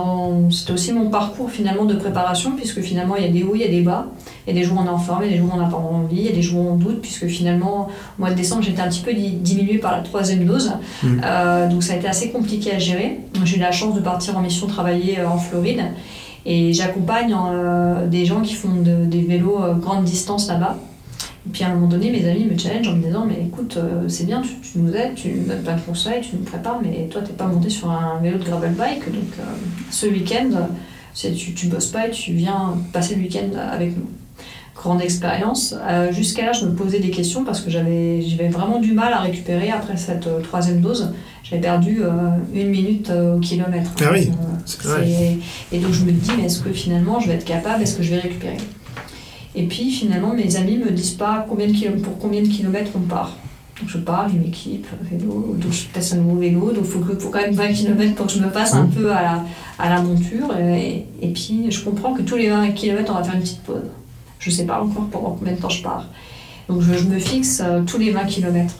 [0.51, 3.61] c'était aussi mon parcours finalement de préparation, puisque finalement il y a des hauts, il
[3.61, 4.07] y a des bas,
[4.47, 5.49] il y a des jours où on est en forme, il y a des jours
[5.53, 7.87] où on n'a pas envie, il y a des jours où on doute, puisque finalement
[8.17, 10.73] au mois de décembre j'étais un petit peu diminuée par la troisième dose,
[11.03, 11.69] mmh.
[11.69, 13.19] donc ça a été assez compliqué à gérer.
[13.43, 15.83] J'ai eu la chance de partir en mission travailler en Floride.
[16.45, 20.77] Et j'accompagne euh, des gens qui font des vélos euh, grande distance là-bas.
[21.47, 23.77] Et puis à un moment donné, mes amis me challenge en me disant Mais écoute,
[23.77, 26.79] euh, c'est bien, tu, nous aides, tu nous donnes plein de conseils, tu nous prépares,
[26.83, 29.11] mais toi, tu n'es pas monté sur un vélo de gravel bike.
[29.11, 29.33] Donc
[29.89, 30.51] ce week-end,
[31.13, 34.07] tu, tu bosses pas et tu viens passer le week-end avec nous.
[34.75, 35.73] Grande expérience.
[36.11, 39.71] Jusqu'à là, je me posais des questions parce que j'avais vraiment du mal à récupérer
[39.71, 41.13] après cette troisième dose
[41.49, 42.09] j'avais perdu euh,
[42.53, 43.91] une minute euh, au kilomètre.
[44.01, 44.31] Ah oui,
[44.87, 45.33] euh,
[45.71, 48.03] Et donc je me dis, mais est-ce que finalement je vais être capable, est-ce que
[48.03, 48.57] je vais récupérer?
[49.53, 53.01] Et puis finalement, mes amis me disent pas combien de pour combien de kilomètres on
[53.01, 53.37] part.
[53.79, 56.91] Donc je pars, j'ai une équipe, vélo, donc je teste un nouveau vélo, donc il
[56.91, 58.91] faut, faut, quand même 20 km pour que je me passe un mmh.
[58.91, 59.45] peu à la,
[59.77, 60.57] à la monture.
[60.57, 63.61] Et, et, puis je comprends que tous les 20 km, on va faire une petite
[63.61, 63.83] pause.
[64.39, 66.05] Je ne sais pas encore pendant combien de temps je pars.
[66.69, 68.75] Donc je, je me fixe tous les 20 km.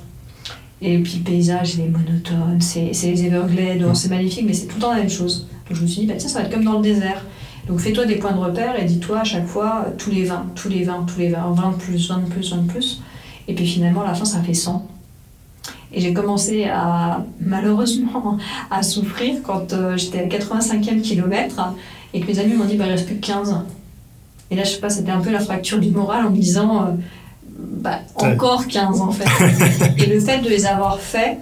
[0.82, 3.96] Et puis le paysage, il est monotone, c'est les Everglades, mm.
[3.96, 5.48] c'est magnifique, mais c'est tout le temps la même chose.
[5.68, 7.24] Donc je me suis dit, bah, tiens, ça va être comme dans le désert.
[7.68, 10.70] Donc fais-toi des points de repère et dis-toi à chaque fois, tous les 20, tous
[10.70, 13.02] les 20, tous les 20, 20 de plus, 20 de plus, 20 de plus.
[13.48, 14.88] Et puis finalement, à la fin, ça fait 100.
[15.94, 18.38] Et j'ai commencé à, malheureusement,
[18.72, 21.74] à souffrir quand euh, j'étais à 85e kilomètre
[22.14, 23.56] et que mes amis m'ont dit, bah, il reste plus que 15.
[24.52, 26.84] Et là, je sais pas, c'était un peu la fracture du moral en me disant,
[26.84, 26.92] euh,
[27.58, 29.26] bah, encore 15 en fait.
[29.98, 31.38] et le fait de les avoir faits,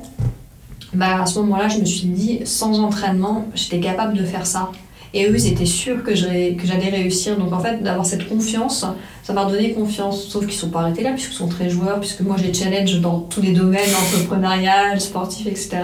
[0.94, 4.72] bah, à ce moment-là, je me suis dit, sans entraînement, j'étais capable de faire ça.
[5.16, 6.58] Et eux, ils étaient sûrs que j'allais
[6.92, 7.38] réussir.
[7.38, 8.86] Donc en fait, d'avoir cette confiance,
[9.22, 10.24] ça m'a donné confiance.
[10.24, 13.00] Sauf qu'ils ne sont pas arrêtés là, puisqu'ils sont très joueurs, puisque moi j'ai challenge
[13.00, 15.82] dans tous les domaines, entrepreneurial, sportif, etc.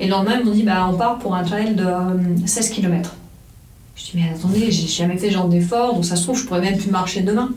[0.00, 1.84] Et le lendemain, ils m'ont dit, bah, on part pour un trail de
[2.46, 3.14] 16 euh, km.
[3.96, 6.44] Je dis, mais attendez, j'ai jamais fait ce genre d'effort, donc ça se trouve, je
[6.46, 7.50] pourrais même plus marcher demain.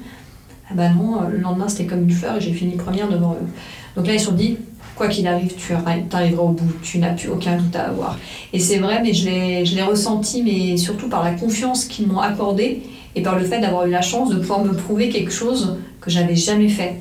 [0.69, 3.33] Ah bah non, euh, le lendemain c'était comme une fleur et j'ai fini première devant
[3.33, 3.47] eux.
[3.95, 4.57] Donc là ils se sont dit,
[4.95, 8.19] quoi qu'il arrive, tu arriveras au bout, tu n'as plus aucun doute à avoir.
[8.53, 12.83] Et c'est vrai, mais je l'ai ressenti, mais surtout par la confiance qu'ils m'ont accordée
[13.15, 16.11] et par le fait d'avoir eu la chance de pouvoir me prouver quelque chose que
[16.11, 16.97] j'avais jamais fait.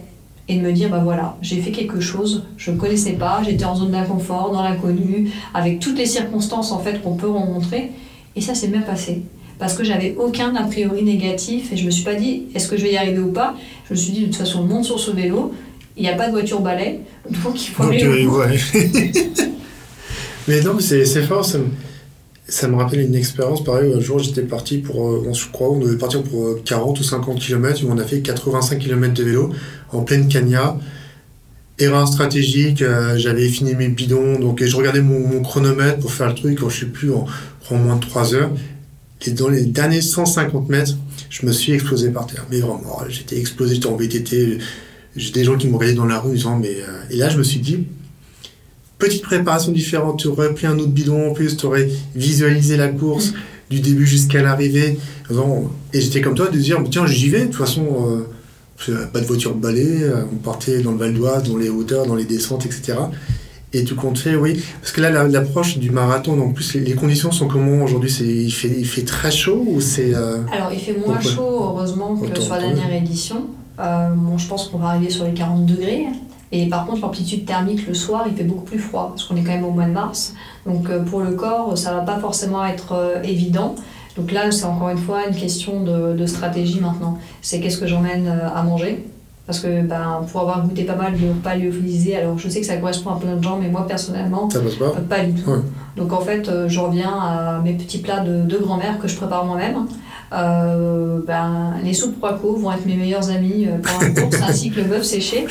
[0.48, 3.64] Et de me dire, bah voilà, j'ai fait quelque chose, je ne connaissais pas, j'étais
[3.64, 7.90] en zone d'inconfort, dans l'inconnu, avec toutes les circonstances en fait qu'on peut rencontrer,
[8.36, 9.22] et ça s'est bien passé.
[9.58, 12.76] parce que j'avais aucun a priori négatif et je me suis pas dit est-ce que
[12.76, 13.56] je vais y arriver ou pas?
[13.88, 15.54] Je me suis dit de toute façon, monte sur ce vélo,
[15.96, 17.00] il n'y a pas de voiture balai,
[17.42, 18.04] donc il faut aller.
[18.04, 18.56] Euh,
[20.48, 21.68] mais non, mais c'est fort, ça me,
[22.46, 23.64] ça me rappelle une expérience.
[23.64, 27.00] Pareil, un jour j'étais parti pour, euh, on se croit, on devait partir pour 40
[27.00, 29.50] ou 50 km, où on a fait 85 km de vélo
[29.92, 30.76] en pleine cagna.
[31.78, 36.34] Erreur stratégique, euh, j'avais fini mes bidons, donc je regardais mon, chronomètre pour faire le
[36.34, 37.26] truc, quand je suis plus en,
[37.70, 38.50] en moins de 3 heures.
[39.26, 40.96] Et dans les derniers 150 mètres,
[41.28, 42.46] je me suis explosé par terre.
[42.50, 44.58] Mais vraiment, j'étais explosé, j'étais en VTT.
[45.16, 46.76] J'ai des gens qui me regardaient dans la rue disant, mais.
[46.76, 47.84] Euh, et là, je me suis dit,
[48.98, 52.88] petite préparation différente, tu aurais pris un autre bidon en plus, tu aurais visualisé la
[52.88, 53.34] course mm.
[53.70, 54.98] du début jusqu'à l'arrivée.
[55.92, 57.86] Et j'étais comme toi de dire, tiens, j'y vais, de toute façon.
[58.08, 58.26] Euh,
[59.12, 62.06] pas de voiture de balai, euh, on partait dans le Val d'Oise, dans les hauteurs,
[62.06, 62.94] dans les descentes, etc.
[63.72, 64.62] Et tu comptes faire, oui.
[64.80, 68.10] Parce que là, l'approche du marathon, donc plus les conditions sont comment aujourd'hui?
[68.20, 70.14] Il fait, il fait très chaud ou c'est.
[70.14, 73.46] Euh, Alors, il fait moins chaud, heureusement, que sur la dernière édition.
[73.78, 76.06] Euh, bon, je pense qu'on va arriver sur les 40 degrés.
[76.52, 79.42] Et par contre, l'amplitude thermique le soir, il fait beaucoup plus froid, parce qu'on est
[79.42, 80.34] quand même au mois de mars.
[80.64, 83.74] Donc, pour le corps, ça va pas forcément être évident.
[84.16, 87.18] Donc là, c'est encore une fois une question de, stratégie maintenant.
[87.42, 89.04] C'est qu'est-ce que j'emmène euh, à manger?
[89.46, 92.66] Parce que ben, pour avoir goûté pas mal de repas lyophilisés, alors je sais que
[92.66, 94.90] ça correspond à plein de gens, mais moi personnellement, ça pas?
[95.08, 95.50] pas du tout.
[95.96, 99.44] Donc en fait, euh, je reviens à mes petits plats de, grand-mère que je prépare
[99.44, 99.86] moi-même.
[100.32, 104.80] Euh, ben, les soupes Proaco vont être mes meilleurs amis pendant la course, ainsi que
[104.80, 105.46] le bœuf séché,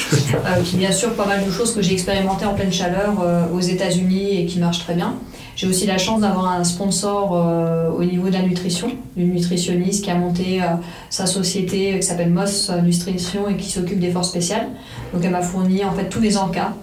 [0.65, 3.13] qui bien sûr pas mal de choses que j'ai expérimenté en pleine chaleur
[3.53, 5.13] aux États-Unis et qui marchent très bien.
[5.55, 10.03] J'ai aussi la chance d'avoir un sponsor euh, au niveau de la nutrition, une nutritionniste
[10.03, 10.65] qui a monté euh,
[11.09, 14.67] sa société euh, qui s'appelle Moss Nutrition et qui s'occupe des forces spéciales.
[15.13, 16.73] Donc elle m'a fourni en fait tous les encas.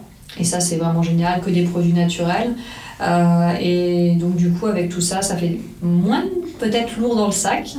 [0.41, 2.55] Et ça c'est vraiment génial, que des produits naturels.
[3.61, 6.25] et donc du coup avec tout ça, ça fait moins
[6.59, 7.75] peut-être lourd dans le sac.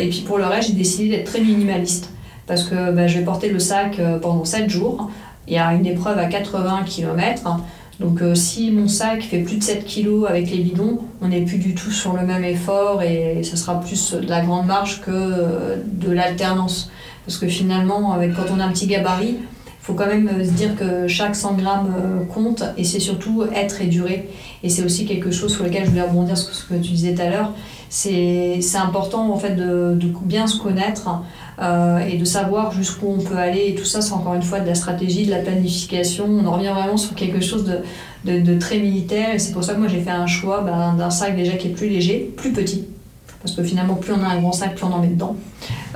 [0.00, 2.10] et puis pour le reste, j'ai décidé d'être très minimaliste.
[2.48, 5.08] Parce que bah, je vais porter le sac pendant 7 jours.
[5.46, 7.42] Il y a une épreuve à 80 km.
[8.00, 11.42] Donc euh, si mon sac fait plus de 7 kg avec les bidons, on n'est
[11.42, 15.00] plus du tout sur le même effort et ça sera plus de la grande marche
[15.02, 16.90] que euh, de l'alternance.
[17.26, 20.44] Parce que finalement, avec, quand on a un petit gabarit, il faut quand même euh,
[20.44, 24.28] se dire que chaque 100 grammes compte et c'est surtout être et durer.
[24.62, 27.14] Et c'est aussi quelque chose sur lequel je voulais rebondir sur ce que tu disais
[27.14, 27.52] tout à l'heure.
[27.88, 31.08] C'est important en fait de bien se connaître
[31.60, 33.66] euh, et de savoir jusqu'où on peut aller.
[33.68, 36.24] Et tout ça, c'est encore une fois de la stratégie, de la planification.
[36.26, 37.64] On en revient vraiment sur quelque chose
[38.24, 39.34] de, de, très militaire.
[39.34, 41.68] Et c'est pour ça que moi, j'ai fait un choix ben, d'un sac déjà qui
[41.68, 42.86] est plus léger, plus petit.
[43.42, 45.36] Parce que finalement, plus on a un grand sac, plus on en met dedans.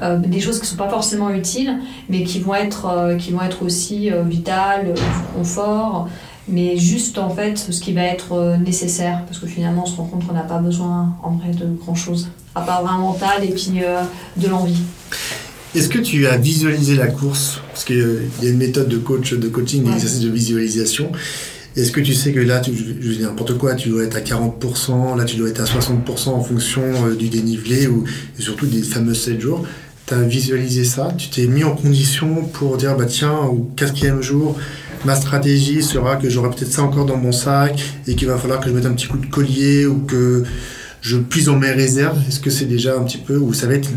[0.02, 1.78] Euh, des choses qui ne sont pas forcément utiles,
[2.08, 4.94] mais qui vont être, euh, qui vont être aussi vitales,
[5.34, 6.08] confort,
[6.48, 9.22] mais juste en fait ce qui va être nécessaire.
[9.26, 11.94] Parce que finalement, on se rend compte qu'on n'a pas besoin en vrai de grand
[11.94, 13.70] chose, à part un mental et puis
[14.36, 14.82] de l'envie.
[15.76, 17.60] Est-ce que tu as visualisé la course?
[17.68, 17.98] Parce qu'il
[18.42, 21.12] y a une méthode de coach, de coaching, d'exercice de visualisation.
[21.76, 24.20] Est-ce que tu sais que là, tu, je dis n'importe quoi, tu dois être à
[24.20, 28.04] 40%, là tu dois être à 60% en fonction euh, du dénivelé ou
[28.38, 29.66] et surtout des fameux 7 jours.
[30.06, 31.12] Tu as visualisé ça?
[31.18, 34.56] Tu t'es mis en condition pour dire, bah tiens, au quatrième jour,
[35.04, 38.60] ma stratégie sera que j'aurai peut-être ça encore dans mon sac et qu'il va falloir
[38.60, 40.42] que je mette un petit coup de collier ou que
[41.02, 42.18] je puise dans mes réserves.
[42.26, 43.90] Est-ce que c'est déjà un petit peu, ou ça va être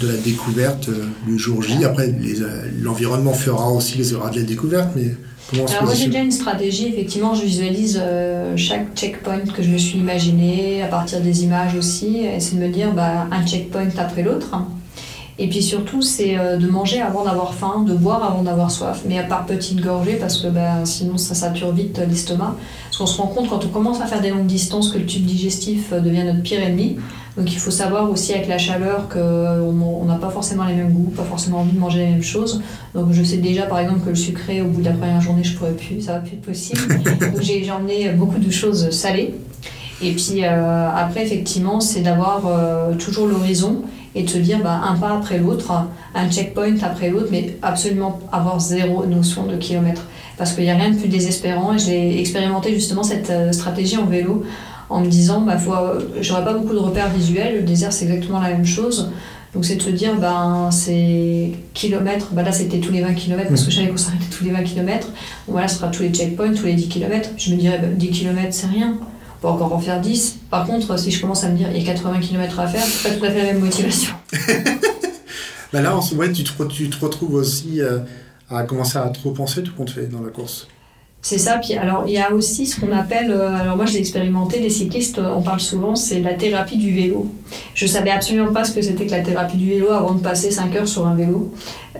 [0.00, 4.36] de la découverte euh, le jour J Après, euh, l'environnement fera aussi, les aura de
[4.36, 5.14] la découverte, mais
[5.50, 9.68] comment Alors moi j'ai déjà une stratégie, effectivement, je visualise euh, chaque checkpoint que je
[9.68, 13.46] me suis imaginé à partir des images aussi, et c'est de me dire bah, un
[13.46, 14.54] checkpoint après l'autre.
[15.38, 19.18] Et puis surtout, c'est de manger avant d'avoir faim, de boire avant d'avoir soif, mais
[19.18, 22.54] à part petite gorgée, parce que bah, sinon ça sature vite l'estomac.
[22.84, 25.06] Parce qu'on se rend compte quand on commence à faire des longues distances que le
[25.06, 26.98] tube digestif devient notre pire ennemi.
[27.36, 30.92] Donc il faut savoir aussi avec la chaleur qu'on euh, n'a pas forcément les mêmes
[30.92, 32.62] goûts, pas forcément envie de manger les mêmes choses.
[32.94, 35.42] Donc je sais déjà par exemple que le sucré au bout de la première journée
[35.42, 36.80] je pourrais plus, ça va plus être possible.
[37.20, 39.34] Donc j'ai emmené beaucoup de choses salées.
[40.02, 42.42] Et puis euh, après effectivement c'est d'avoir
[42.98, 43.82] toujours l'horizon
[44.14, 45.72] et de se dire bah, un pas après l'autre,
[46.14, 50.02] un checkpoint après l'autre, mais absolument avoir zéro notion de kilomètre
[50.36, 51.74] parce qu'il n'y a rien de plus désespérant.
[51.74, 54.44] Et j'ai expérimenté justement cette euh, stratégie en vélo
[54.92, 55.56] en me disant, bah,
[56.20, 59.10] j'aurais pas beaucoup de repères visuels, le désert c'est exactement la même chose.
[59.54, 63.48] Donc c'est de se dire, ben, c'est kilomètres, bah, là c'était tous les 20 km
[63.48, 65.08] parce que je savais qu'on s'arrêtait tous les 20 km.
[65.46, 67.30] Bon, voilà, ce sera tous les checkpoints, tous les 10 km.
[67.36, 70.38] Je me dirais, 10 bah, km c'est rien, on peut encore en faire 10.
[70.50, 72.84] Par contre, si je commence à me dire, il y a 80 km à faire,
[72.84, 74.14] c'est pas tout à fait la même motivation.
[75.72, 77.80] bah là, en ce moment, tu te, tu te retrouves aussi.
[77.80, 77.98] Euh,
[78.52, 80.68] à commencer à trop penser tout compte fait dans la course.
[81.24, 81.58] C'est ça.
[81.58, 84.58] Puis alors, il y a aussi ce qu'on appelle, euh, alors moi je l'ai expérimenté,
[84.58, 87.30] les cyclistes, on parle souvent, c'est la thérapie du vélo.
[87.74, 90.50] Je savais absolument pas ce que c'était que la thérapie du vélo avant de passer
[90.50, 91.52] 5 heures sur un vélo.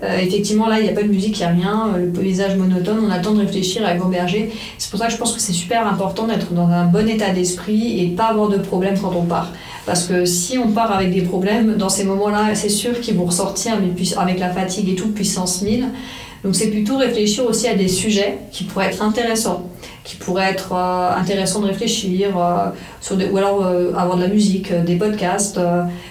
[0.02, 1.92] Euh, effectivement, là, il n'y a pas de musique, il n'y a rien.
[1.96, 4.50] Le paysage monotone, on attend de réfléchir vos bergers.
[4.76, 7.30] C'est pour ça que je pense que c'est super important d'être dans un bon état
[7.30, 9.52] d'esprit et pas avoir de problème quand on part.
[9.86, 13.26] Parce que si on part avec des problèmes, dans ces moments-là, c'est sûr qu'ils vont
[13.26, 15.86] ressortir mais avec la fatigue et tout, puissance 1000.
[16.44, 19.70] Donc c'est plutôt réfléchir aussi à des sujets qui pourraient être intéressants,
[20.02, 22.66] qui pourraient être euh, intéressants de réfléchir, euh,
[23.00, 25.60] sur ou alors euh, avoir de la musique, des podcasts,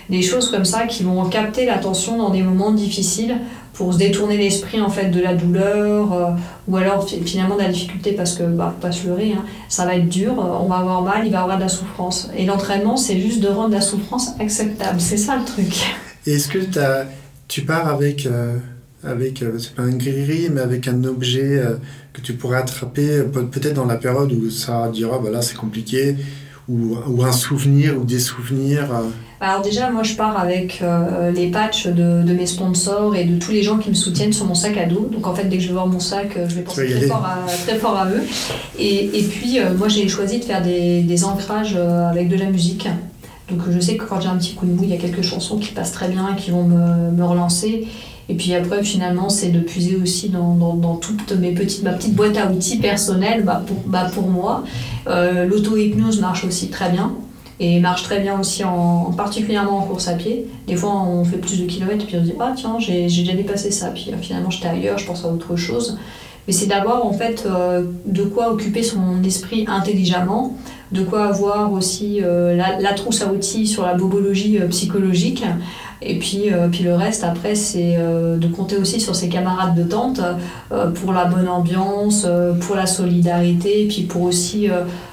[0.10, 3.38] des choses comme ça qui vont capter l'attention dans des moments difficiles
[3.74, 6.36] pour se détourner l'esprit en fait de la douleur
[6.68, 9.86] ou alors finalement de la difficulté parce que bah faut pas se leurrer hein, ça
[9.86, 12.30] va être dur on va avoir mal il va y avoir de la souffrance.
[12.38, 15.00] Et l'entraînement c'est juste de rendre la souffrance acceptable.
[15.00, 15.74] C'est ça le truc.
[16.28, 16.60] Est-ce que
[17.48, 18.28] tu pars avec
[19.04, 21.76] avec, euh, c'est pas un gris mais avec un objet euh,
[22.14, 26.16] que tu pourrais attraper peut-être dans la période où ça dira, bah là c'est compliqué,
[26.70, 29.10] ou, ou, un souvenir ou des souvenirs euh.
[29.43, 30.84] Alors déjà, moi je pars avec
[31.34, 34.45] les patchs de, de, mes sponsors et de tous les gens qui me soutiennent sur
[34.45, 35.10] mon sac à dos.
[35.12, 37.26] Donc en fait, dès que je vais voir mon sac, je vais penser très fort,
[37.26, 38.22] à, très fort, à, eux.
[38.78, 42.88] Et, et puis moi j'ai choisi de faire des, des, ancrages avec de la musique.
[43.49, 45.24] Donc je sais que quand j'ai un petit coup de mou, il y a quelques
[45.24, 47.88] chansons qui passent très bien qui vont me, me relancer.
[48.30, 52.15] Et puis après, finalement, c'est de puiser aussi dans, dans, toutes mes petites, ma petite
[52.15, 54.63] boîte à outils personnelle bah pour, bah pour moi.
[55.07, 57.13] Euh, L'auto-hypnose marche aussi très bien
[57.61, 60.47] et marche très bien aussi en, particulièrement en course à pied.
[60.67, 63.34] Des fois on fait plus de kilomètres puis on se dit ah tiens j'ai déjà
[63.34, 65.97] dépassé ça puis euh, finalement j'étais ailleurs, je pense à autre chose.
[66.47, 70.57] Mais c'est d'avoir en fait euh, de quoi occuper son esprit intelligemment,
[70.91, 75.43] de quoi avoir aussi euh, la, trousse à outils sur la bobologie psychologique
[76.04, 79.76] et puis, euh, puis le reste, après, c'est euh, de compter aussi sur ses camarades
[79.76, 80.20] de tente
[80.72, 82.26] euh, pour la bonne ambiance,
[82.62, 84.68] pour la solidarité, puis pour aussi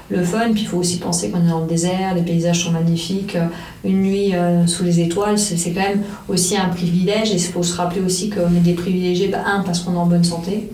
[0.09, 0.51] le fun.
[0.53, 3.37] Puis il faut aussi penser qu'on est dans le désert, les paysages sont magnifiques.
[3.83, 4.33] une nuit
[4.65, 7.31] sous les étoiles, c'est quand même aussi un privilège.
[7.31, 9.97] Et il faut se rappeler aussi qu'on est des privilégiés, bah, un, parce qu'on est
[9.97, 10.71] en bonne santé.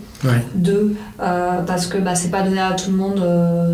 [0.54, 3.16] Deux, parce que bah, c'est pas donné à tout le monde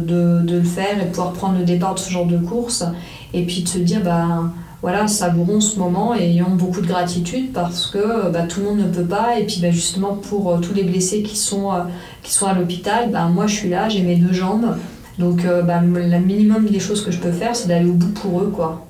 [0.06, 2.84] de, de, le faire et de pouvoir prendre le départ de ce genre de course.
[3.32, 4.50] Et puis de se dire, bah,
[4.82, 8.78] voilà, savourons ce moment et ayons beaucoup de gratitude parce que bah, tout le monde
[8.80, 9.38] ne peut pas.
[9.38, 11.84] Et puis bah, justement, pour euh, tous les blessés qui sont, euh,
[12.24, 14.76] qui sont à l'hôpital, bah, moi je suis là, j'ai mes deux jambes.
[15.20, 18.40] Donc euh, le minimum des choses que je peux faire, c'est d'aller au bout pour
[18.40, 18.52] eux.
[18.52, 18.84] Quoi.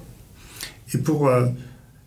[0.95, 1.29] Et pour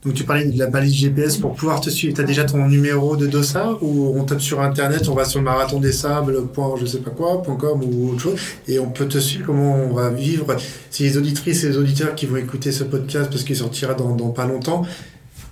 [0.05, 2.13] donc tu parlais de la balise GPS pour pouvoir te suivre.
[2.13, 5.39] Tu as déjà ton numéro de dossard ou on tape sur internet, on va sur
[5.39, 6.37] le marathon des sables,
[6.79, 9.93] je sais pas quoi, .com ou autre chose et on peut te suivre comment on
[9.93, 10.55] va vivre.
[10.91, 14.15] Si les auditrices et les auditeurs qui vont écouter ce podcast parce qu'il sortira dans,
[14.15, 14.85] dans pas longtemps,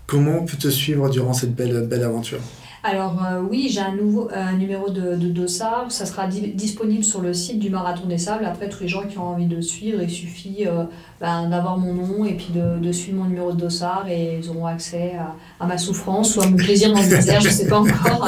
[0.06, 2.40] comment on peut te suivre durant cette belle, belle aventure?
[2.84, 5.86] Alors euh, oui, j'ai un nouveau numéro de, de, dossard.
[5.90, 8.44] Ça sera disponible sur le site du Marathon des Sables.
[8.46, 10.84] Après, tous les gens qui ont envie de suivre, il suffit euh,
[11.22, 14.66] ben, d'avoir mon nom et puis de, suivre mon numéro de dossard et ils auront
[14.66, 15.14] accès
[15.60, 18.28] à, ma souffrance ou à mon plaisir dans le désert, je ne sais pas encore.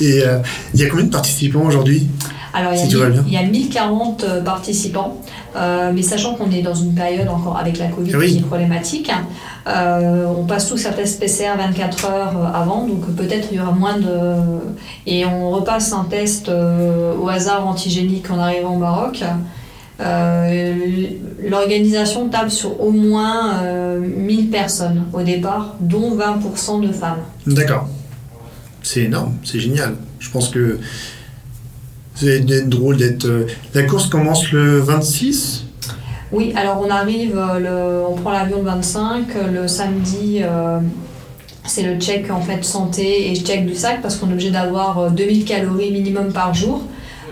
[0.00, 0.38] et euh,
[0.72, 2.08] il y a combien de participants aujourd'hui?
[2.54, 5.18] Alors, il y, a 1040 euh, participants,
[5.56, 9.10] euh, mais sachant qu'on est dans une période encore avec la Covid qui est problématique,
[9.66, 13.72] euh, on passe tous à test PCR 24 heures avant, donc peut-être il y aura
[13.72, 14.36] moins de.
[15.06, 19.24] Et on repasse un test au hasard antigénique en arrivant au Maroc.
[21.48, 23.62] L'organisation table sur au moins
[23.98, 27.20] 1000 personnes au départ, dont 20% de femmes.
[27.46, 27.88] D'accord.
[28.82, 29.94] C'est énorme, c'est génial.
[30.18, 30.80] Je pense que
[32.14, 33.26] c'est drôle d'être.
[33.26, 35.64] Euh, la course commence le 26
[36.32, 40.40] Oui, alors on arrive, euh, le, on prend l'avion le 25, le samedi.
[40.42, 40.78] Euh,
[41.64, 45.12] c'est le check en fait santé et check du sac parce qu'on est obligé d'avoir
[45.12, 46.82] 2000 calories minimum par jour,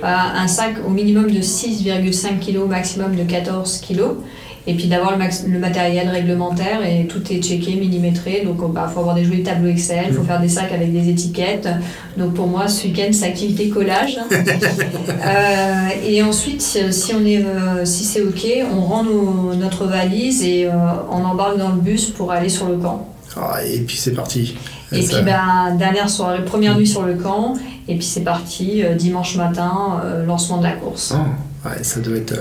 [0.04, 4.02] un sac au minimum de 6,5 kg, maximum de 14 kg
[4.66, 8.42] et puis d'avoir le, matériel réglementaire et tout est checké, millimétré.
[8.44, 10.92] Donc il bah, faut avoir des jolis tableaux Excel, il faut faire des sacs avec
[10.92, 11.68] des étiquettes.
[12.16, 14.18] Donc pour moi, ce week-end, c'est activité collage.
[15.22, 20.66] Euh, et ensuite, si, on est, euh, si c'est OK, on rend notre valise et
[20.66, 20.70] euh,
[21.10, 23.08] on embarque dans le bus pour aller sur le camp.
[23.36, 24.56] Ah, et puis c'est parti.
[24.92, 27.54] Et, puis bah, dernière soirée, première nuit sur le camp,
[27.86, 31.14] et puis c'est parti, dimanche matin, lancement de la course.
[31.14, 32.34] Ah, ouais, ça doit être,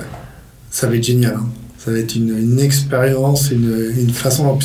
[0.71, 1.35] ça va être génial.
[1.35, 1.47] Hein.
[1.83, 4.59] Ça va être une, une expérience, une, une, façon.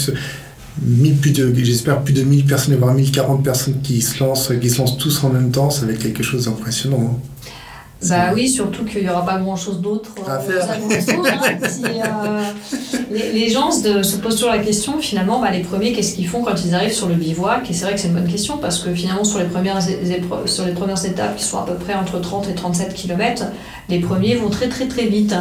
[1.56, 5.22] J'espère plus de 1000 personnes, voire 1040 personnes qui se lancent, qui se lancent tous
[5.22, 5.70] en même temps.
[5.70, 7.14] Ça va être quelque chose d'impressionnant.
[7.14, 7.50] Hein.
[8.08, 10.68] Bah oui, surtout qu'il n'y aura pas grand chose d'autre à faire.
[10.70, 10.78] Hein.
[11.94, 12.42] Euh,
[13.10, 16.64] les, gens se, posent toujours la question, finalement, bah, les premiers, qu'est-ce qu'ils font quand
[16.64, 17.70] ils arrivent sur le bivouac?
[17.70, 19.80] Et c'est vrai que c'est une bonne question, parce que finalement, sur les, premières
[20.46, 23.44] sur les premières étapes, qui sont à peu près entre 30 et 37 km,
[23.88, 25.34] les premiers vont très très très vite.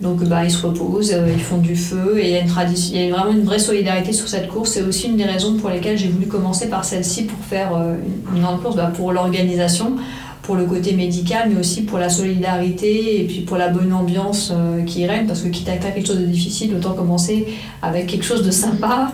[0.00, 2.48] Donc bah, ils se reposent, euh, ils font du feu, et il y, a une
[2.48, 4.72] tradition, il y a vraiment une vraie solidarité sur cette course.
[4.72, 7.96] C'est aussi une des raisons pour lesquelles j'ai voulu commencer par celle-ci pour faire euh,
[8.34, 9.96] une grande course, bah, pour l'organisation
[10.42, 14.52] pour le côté médical, mais aussi pour la solidarité et puis pour la bonne ambiance
[14.54, 17.46] euh, qui règne, parce que quitte à faire quelque chose de difficile, autant commencer
[17.82, 19.12] avec quelque chose de sympa.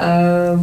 [0.00, 0.56] Euh,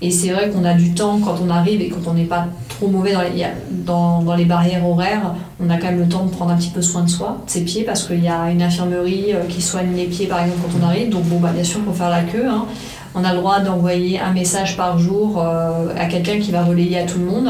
[0.00, 2.46] et c'est vrai qu'on a du temps quand on arrive et quand on n'est pas
[2.68, 6.24] trop mauvais dans les, dans, dans les, barrières horaires, on a quand même le temps
[6.24, 8.50] de prendre un petit peu soin de soi, de ses pieds, parce qu'il y a
[8.50, 11.50] une infirmerie euh, qui soigne les pieds par exemple quand on arrive, donc bon, bah,
[11.52, 12.46] bien sûr, pour faire la queue.
[12.48, 12.66] Hein.
[13.14, 17.04] On a le droit d'envoyer un message par jour à quelqu'un qui va relayer à
[17.04, 17.48] tout le monde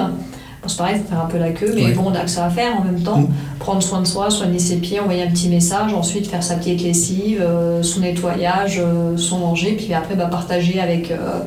[0.67, 2.77] c'est pareil, faire un peu la queue, mais bon, on a que ça à faire
[2.77, 3.21] en même temps.
[3.21, 3.29] Mm.
[3.59, 6.83] Prendre soin de soi, soigner ses pieds, envoyer un petit message, ensuite faire sa petite
[6.83, 11.41] lessive, euh, son nettoyage, euh, son manger, puis après bah, partager avec, euh,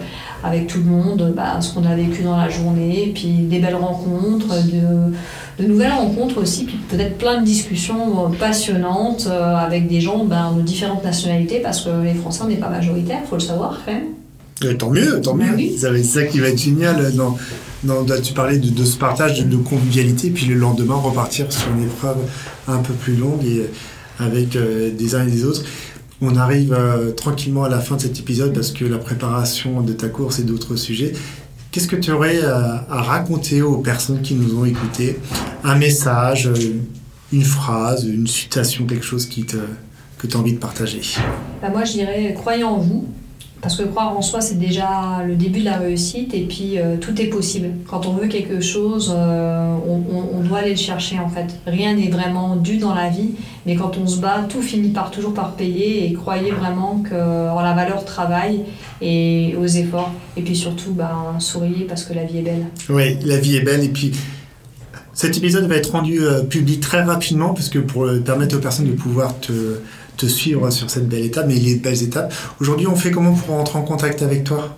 [0.43, 3.75] avec tout le monde bah, ce qu'on a vécu dans la journée, puis des belles
[3.75, 10.23] rencontres, de, de nouvelles rencontres aussi, puis peut-être plein de discussions passionnantes avec des gens
[10.25, 13.41] ben, de différentes nationalités, parce que les Français, on n'est pas majoritaire, il faut le
[13.41, 14.77] savoir quand même.
[14.77, 15.55] tant mieux, tant mieux.
[15.81, 17.35] Bah c'est ça qui va être génial dans
[17.83, 22.17] non, tu parlais de, ce partage de, convivialité, puis le lendemain repartir sur une épreuve
[22.67, 23.65] un peu plus longue et
[24.19, 25.63] avec euh, des uns et des autres.
[26.21, 29.93] On arrive euh, tranquillement à la fin de cet épisode parce que la préparation de
[29.93, 31.13] ta course et d'autres sujets.
[31.71, 35.17] Qu'est-ce que tu aurais à, raconter aux personnes qui nous ont écoutés?
[35.63, 36.81] Un message, euh,
[37.33, 39.57] une phrase, une citation, quelque chose qui te,
[40.19, 41.01] que tu as envie de partager?
[41.61, 43.07] Bah Moi, je dirais croyez en vous.
[43.61, 46.97] Parce que croire en soi, c'est déjà le début de la réussite et puis euh,
[46.97, 47.69] tout est possible.
[47.87, 51.45] Quand on veut quelque chose, euh, on, doit aller le chercher en fait.
[51.67, 53.29] Rien n'est vraiment dû dans la vie,
[53.67, 57.13] mais quand on se bat, tout finit par toujours par payer et croyez vraiment que
[57.13, 58.61] la valeur travail
[59.01, 60.11] et aux efforts.
[60.35, 62.65] Et puis surtout, ben, souriez parce que la vie est belle.
[62.89, 64.11] Oui, la vie est belle et puis
[65.13, 68.87] cet épisode va être rendu euh, public très rapidement parce que pour permettre aux personnes
[68.87, 69.51] de pouvoir te
[70.21, 72.33] te suivre sur cette belle étape, mais les belles étapes.
[72.59, 74.77] Aujourd'hui, on fait comment pour rentrer en contact avec toi?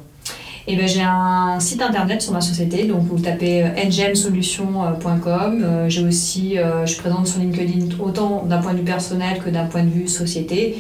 [0.66, 5.62] Eh ben, j'ai un site internet sur ma société, donc vous tapez ngemsolution.com.
[5.62, 9.40] Euh, j'ai aussi, euh, je suis présente sur LinkedIn autant d'un point de vue personnel
[9.44, 10.78] que d'un point de vue société.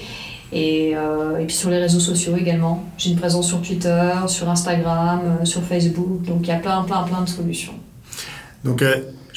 [0.53, 2.84] Et, euh, et, puis sur les réseaux sociaux également.
[2.97, 7.03] J'ai une présence sur Twitter, sur Instagram, sur Facebook, donc il y a plein, plein,
[7.03, 7.74] plein de solutions.
[8.64, 8.84] Donc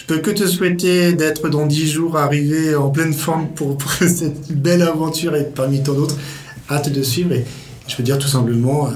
[0.07, 4.83] peux que te souhaiter d'être dans 10 jours arrivé en pleine forme pour, cette belle
[4.83, 6.17] aventure et parmi tant d'autres.
[6.69, 7.45] Hâte de suivre et
[7.87, 8.91] je veux dire tout simplement, euh,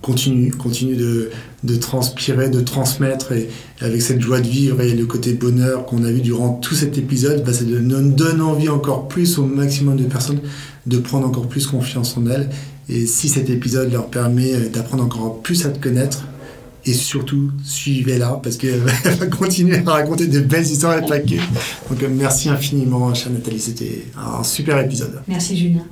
[0.00, 3.48] continue, continue de, transpirer, de transmettre et
[3.80, 6.96] avec cette joie de vivre et le côté bonheur qu'on a vu durant tout cet
[6.96, 10.38] épisode, bah, ça donne envie encore plus au maximum de personnes
[10.86, 12.48] de prendre encore plus confiance en elles.
[12.88, 16.24] Et si cet épisode leur permet euh, d'apprendre encore plus à te connaître,
[16.86, 18.80] et surtout, suivez-la parce qu'elle
[19.18, 21.40] va continuer à raconter de belles histoires à plaquer.
[21.90, 23.60] Donc, euh, merci infiniment, chère Nathalie.
[23.60, 25.20] C'était un super épisode.
[25.26, 25.84] Merci, Julien.